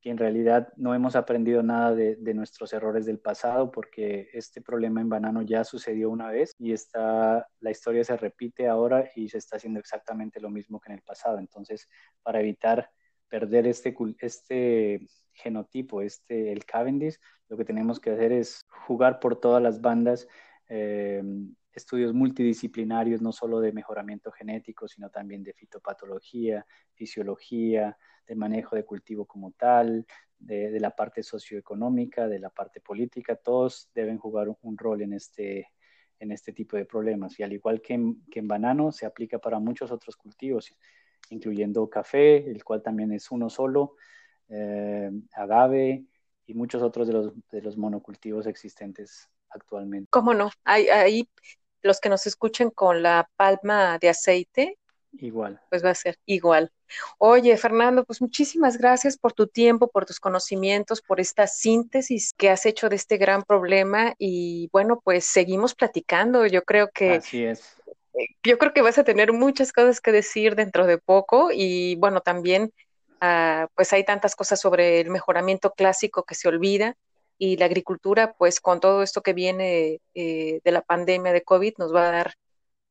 que 0.02 0.10
en 0.10 0.18
realidad 0.18 0.72
no 0.76 0.94
hemos 0.94 1.14
aprendido 1.14 1.62
nada 1.62 1.94
de, 1.94 2.34
nuestros 2.34 2.72
errores 2.72 3.06
del 3.06 3.20
pasado 3.20 3.70
porque 3.70 4.28
este 4.32 4.60
problema 4.60 5.00
en 5.00 5.08
banano 5.08 5.42
ya 5.42 5.62
sucedió 5.62 6.10
una 6.10 6.28
vez 6.28 6.52
y 6.58 6.72
está, 6.72 7.46
la 7.60 7.70
historia 7.70 8.02
se 8.02 8.16
repite 8.16 8.66
ahora 8.66 9.08
y 9.14 9.28
se 9.28 9.38
está 9.38 9.56
haciendo 9.56 9.78
exactamente 9.78 10.40
lo 10.40 10.50
mismo 10.50 10.80
que 10.80 10.90
en 10.90 10.98
el 10.98 11.04
pasado. 11.04 11.38
Entonces, 11.38 11.88
para 12.22 12.40
evitar 12.40 12.90
perder 13.28 13.68
este, 13.68 13.94
este 14.18 15.06
genotipo, 15.34 16.02
este, 16.02 16.52
el 16.52 16.64
Cavendish, 16.64 17.18
lo 17.48 17.56
que 17.56 17.64
tenemos 17.64 18.00
que 18.00 18.10
hacer 18.10 18.32
es 18.32 18.66
jugar 18.86 19.20
por 19.20 19.38
todas 19.38 19.62
las 19.62 19.80
bandas, 19.80 20.26
eh, 20.68 21.22
estudios 21.72 22.12
multidisciplinarios, 22.14 23.22
no 23.22 23.32
solo 23.32 23.60
de 23.60 23.72
mejoramiento 23.72 24.30
genético, 24.30 24.88
sino 24.88 25.10
también 25.10 25.42
de 25.42 25.52
fitopatología, 25.52 26.66
fisiología, 26.94 27.96
de 28.26 28.34
manejo 28.34 28.76
de 28.76 28.84
cultivo 28.84 29.26
como 29.26 29.52
tal, 29.52 30.06
de, 30.38 30.78
la 30.80 30.90
parte 30.90 31.22
socioeconómica, 31.22 32.28
de 32.28 32.38
la 32.38 32.50
parte 32.50 32.80
política, 32.80 33.36
todos 33.36 33.88
deben 33.94 34.18
jugar 34.18 34.48
un 34.60 34.76
rol 34.76 35.02
en 35.02 35.12
este, 35.12 35.68
en 36.18 36.32
este 36.32 36.52
tipo 36.52 36.76
de 36.76 36.84
problemas. 36.84 37.38
Y 37.38 37.42
al 37.42 37.52
igual 37.52 37.80
que 37.80 37.94
en, 37.94 38.48
banano, 38.48 38.92
se 38.92 39.06
aplica 39.06 39.38
para 39.38 39.58
muchos 39.58 39.90
otros 39.90 40.16
cultivos, 40.16 40.72
incluyendo 41.30 41.88
café, 41.88 42.50
el 42.50 42.64
cual 42.64 42.82
también 42.82 43.12
es 43.12 43.30
uno 43.30 43.48
solo, 43.50 43.96
eh, 44.48 45.10
agave 45.34 46.04
y 46.46 46.54
muchos 46.54 46.82
otros 46.82 47.06
de 47.06 47.12
los, 47.12 47.32
de 47.50 47.62
los 47.62 47.76
monocultivos 47.76 48.46
existentes 48.46 49.28
actualmente. 49.48 50.08
¿Cómo 50.10 50.34
no? 50.34 50.50
Ahí 50.64 51.28
los 51.82 52.00
que 52.00 52.08
nos 52.08 52.26
escuchen 52.26 52.70
con 52.70 53.02
la 53.02 53.28
palma 53.36 53.98
de 53.98 54.08
aceite, 54.08 54.78
igual. 55.18 55.60
Pues 55.68 55.84
va 55.84 55.90
a 55.90 55.94
ser 55.94 56.16
igual. 56.26 56.70
Oye, 57.18 57.56
Fernando, 57.56 58.04
pues 58.04 58.20
muchísimas 58.20 58.78
gracias 58.78 59.16
por 59.16 59.32
tu 59.32 59.46
tiempo, 59.46 59.88
por 59.88 60.06
tus 60.06 60.20
conocimientos, 60.20 61.02
por 61.02 61.20
esta 61.20 61.46
síntesis 61.46 62.32
que 62.36 62.50
has 62.50 62.66
hecho 62.66 62.88
de 62.88 62.96
este 62.96 63.16
gran 63.16 63.42
problema 63.42 64.14
y 64.18 64.68
bueno, 64.72 65.00
pues 65.02 65.26
seguimos 65.26 65.74
platicando. 65.74 66.46
Yo 66.46 66.62
creo 66.62 66.90
que 66.92 67.16
Así 67.16 67.44
es. 67.44 67.76
Eh, 68.14 68.28
yo 68.42 68.58
creo 68.58 68.72
que 68.72 68.82
vas 68.82 68.98
a 68.98 69.04
tener 69.04 69.32
muchas 69.32 69.72
cosas 69.72 70.00
que 70.00 70.12
decir 70.12 70.54
dentro 70.54 70.86
de 70.86 70.98
poco 70.98 71.50
y 71.52 71.96
bueno, 71.96 72.20
también 72.20 72.72
ah, 73.20 73.68
pues 73.74 73.92
hay 73.92 74.04
tantas 74.04 74.36
cosas 74.36 74.60
sobre 74.60 75.00
el 75.00 75.10
mejoramiento 75.10 75.72
clásico 75.72 76.24
que 76.24 76.34
se 76.34 76.48
olvida 76.48 76.94
y 77.44 77.56
la 77.56 77.64
agricultura, 77.64 78.34
pues 78.34 78.60
con 78.60 78.78
todo 78.78 79.02
esto 79.02 79.20
que 79.20 79.32
viene 79.32 80.00
eh, 80.14 80.60
de 80.62 80.70
la 80.70 80.80
pandemia 80.80 81.32
de 81.32 81.42
COVID, 81.42 81.74
nos 81.78 81.92
va 81.92 82.08
a 82.08 82.12
dar 82.12 82.34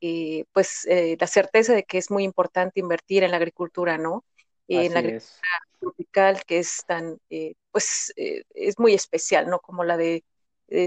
eh, 0.02 0.44
pues 0.52 0.86
la 0.90 1.28
certeza 1.28 1.74
de 1.74 1.84
que 1.84 1.98
es 1.98 2.12
muy 2.12 2.24
importante 2.24 2.82
invertir 2.82 3.24
en 3.24 3.32
la 3.32 3.38
agricultura, 3.38 3.98
¿no? 3.98 4.26
en 4.68 4.94
la 4.94 5.00
agricultura 5.00 5.50
tropical, 5.80 6.44
que 6.46 6.60
es 6.60 6.84
tan, 6.86 7.18
pues 7.72 8.14
es 8.16 8.80
muy 8.80 8.94
especial, 8.94 9.50
¿no? 9.50 9.60
Como 9.60 9.84
la 9.84 9.98
de 9.98 10.24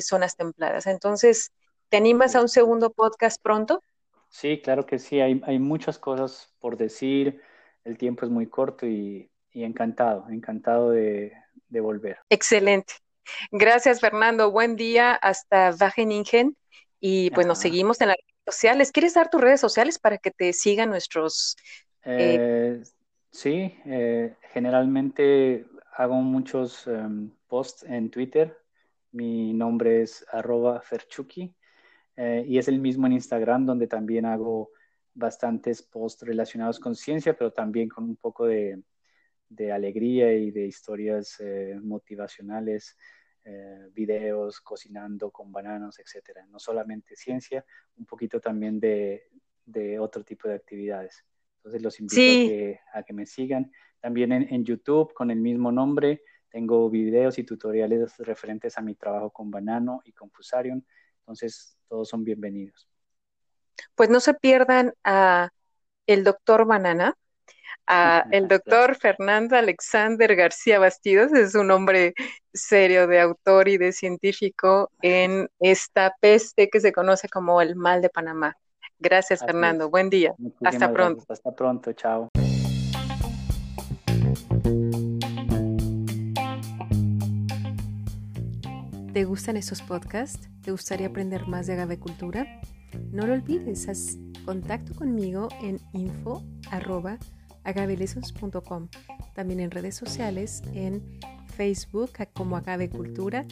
zonas 0.00 0.36
templadas. 0.36 0.86
Entonces, 0.86 1.52
¿te 1.90 1.96
animas 1.96 2.34
a 2.34 2.40
un 2.40 2.48
segundo 2.48 2.90
podcast 2.90 3.40
pronto? 3.40 3.82
Sí, 4.28 4.60
claro 4.60 4.84
que 4.84 4.98
sí, 4.98 5.20
hay, 5.20 5.40
hay 5.46 5.58
muchas 5.58 5.98
cosas 5.98 6.52
por 6.58 6.76
decir, 6.76 7.40
el 7.84 7.96
tiempo 7.98 8.24
es 8.24 8.30
muy 8.30 8.46
corto 8.46 8.86
y, 8.86 9.30
encantado, 9.52 10.26
encantado 10.28 10.90
de, 10.90 11.32
volver. 11.68 12.18
Excelente. 12.28 12.94
Gracias, 13.50 14.00
Fernando. 14.00 14.50
Buen 14.50 14.76
día 14.76 15.14
hasta 15.14 15.74
Wageningen 15.78 16.56
y 17.00 17.30
pues 17.30 17.46
nos 17.46 17.58
seguimos 17.58 18.00
en 18.00 18.08
las 18.08 18.16
redes 18.16 18.42
sociales. 18.46 18.92
¿Quieres 18.92 19.14
dar 19.14 19.30
tus 19.30 19.40
redes 19.40 19.60
sociales 19.60 19.98
para 19.98 20.18
que 20.18 20.30
te 20.30 20.52
sigan 20.52 20.90
nuestros... 20.90 21.56
Eh, 22.04 22.36
eh, 22.38 22.82
sí, 23.30 23.74
eh, 23.86 24.36
generalmente 24.52 25.66
hago 25.96 26.14
muchos 26.16 26.86
em, 26.86 27.30
posts 27.46 27.84
en 27.84 28.10
Twitter. 28.10 28.56
Mi 29.12 29.52
nombre 29.52 30.02
es 30.02 30.24
arroba 30.32 30.80
ferchuki 30.80 31.54
y 32.16 32.58
es 32.58 32.68
el 32.68 32.78
mismo 32.78 33.06
en 33.06 33.14
Instagram 33.14 33.66
donde 33.66 33.88
también 33.88 34.24
hago 34.24 34.70
bastantes 35.14 35.82
posts 35.82 36.22
relacionados 36.22 36.78
con 36.78 36.94
ciencia, 36.94 37.36
pero 37.36 37.52
también 37.52 37.88
con 37.88 38.04
un 38.04 38.16
poco 38.16 38.46
de, 38.46 38.80
de 39.48 39.72
alegría 39.72 40.32
y 40.32 40.50
de 40.50 40.66
historias 40.66 41.38
eh, 41.40 41.78
motivacionales, 41.82 42.96
eh, 43.44 43.88
videos 43.92 44.60
cocinando 44.60 45.30
con 45.30 45.52
bananos, 45.52 45.98
etcétera. 45.98 46.46
No 46.46 46.58
solamente 46.58 47.16
ciencia, 47.16 47.64
un 47.96 48.06
poquito 48.06 48.40
también 48.40 48.80
de, 48.80 49.30
de 49.64 49.98
otro 49.98 50.24
tipo 50.24 50.48
de 50.48 50.54
actividades. 50.54 51.24
Entonces 51.58 51.82
los 51.82 52.00
invito 52.00 52.20
a, 52.20 52.48
que, 52.48 52.80
a, 52.92 53.02
que, 53.02 53.12
me 53.12 53.26
sigan. 53.26 53.70
También 54.00 54.32
en, 54.32 54.52
en, 54.52 54.64
YouTube 54.64 55.14
con 55.14 55.30
el 55.30 55.40
mismo 55.40 55.72
nombre 55.72 56.22
tengo 56.50 56.88
videos 56.90 57.38
y 57.38 57.44
tutoriales 57.44 58.16
referentes 58.18 58.78
a 58.78 58.82
mi 58.82 58.94
trabajo 58.94 59.30
con 59.30 59.50
banano 59.50 60.02
y 60.04 60.12
con 60.12 60.30
Fusarium. 60.30 60.82
Entonces, 61.20 61.78
todos 61.88 62.08
son 62.08 62.22
bienvenidos. 62.22 62.88
Pues 63.94 64.10
no 64.10 64.20
se 64.20 64.34
pierdan 64.34 64.94
a 65.04 65.50
el 66.06 66.22
doctor 66.22 66.66
Banana, 66.66 67.16
a 67.86 68.26
el 68.30 68.48
doctor 68.48 68.96
Fernando 68.96 69.56
Alexander 69.56 70.34
García 70.36 70.78
Bastidos, 70.78 71.32
es 71.32 71.54
un 71.54 71.70
hombre 71.70 72.14
serio 72.52 73.06
de 73.06 73.20
autor 73.20 73.68
y 73.68 73.78
de 73.78 73.92
científico 73.92 74.90
en 75.02 75.48
esta 75.58 76.14
peste 76.20 76.68
que 76.68 76.80
se 76.80 76.92
conoce 76.92 77.28
como 77.28 77.60
el 77.60 77.76
mal 77.76 78.02
de 78.02 78.10
Panamá. 78.10 78.56
Gracias, 78.98 79.40
Fernando. 79.40 79.90
Buen 79.90 80.08
día. 80.08 80.34
Hasta 80.64 80.92
pronto. 80.92 81.24
Hasta 81.28 81.54
pronto. 81.54 81.92
Chao. 81.92 82.30
¿Te 89.12 89.24
gustan 89.24 89.56
estos 89.56 89.82
podcasts? 89.82 90.48
¿Te 90.62 90.70
gustaría 90.70 91.06
aprender 91.08 91.46
más 91.46 91.66
de 91.66 91.74
agavecultura? 91.74 92.60
No 93.12 93.26
lo 93.26 93.34
olvides, 93.34 93.88
haz 93.88 94.16
contacto 94.44 94.94
conmigo 94.94 95.48
en 95.62 95.78
info.agavelessons.com. 97.64 98.88
También 99.34 99.60
en 99.60 99.70
redes 99.70 99.96
sociales, 99.96 100.62
en 100.74 101.02
Facebook 101.56 102.10
como 102.32 102.56
Agavecultura 102.56 103.44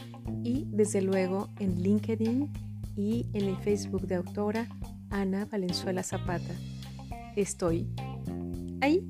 y 0.43 0.67
desde 0.71 1.03
luego 1.03 1.49
en 1.59 1.83
LinkedIn 1.83 2.53
y 2.97 3.27
en 3.33 3.49
el 3.49 3.57
Facebook 3.59 4.07
de 4.07 4.17
autora 4.17 4.69
Ana 5.11 5.47
Valenzuela 5.47 6.03
Zapata. 6.03 6.55
Estoy 7.37 7.89
ahí. 8.81 9.09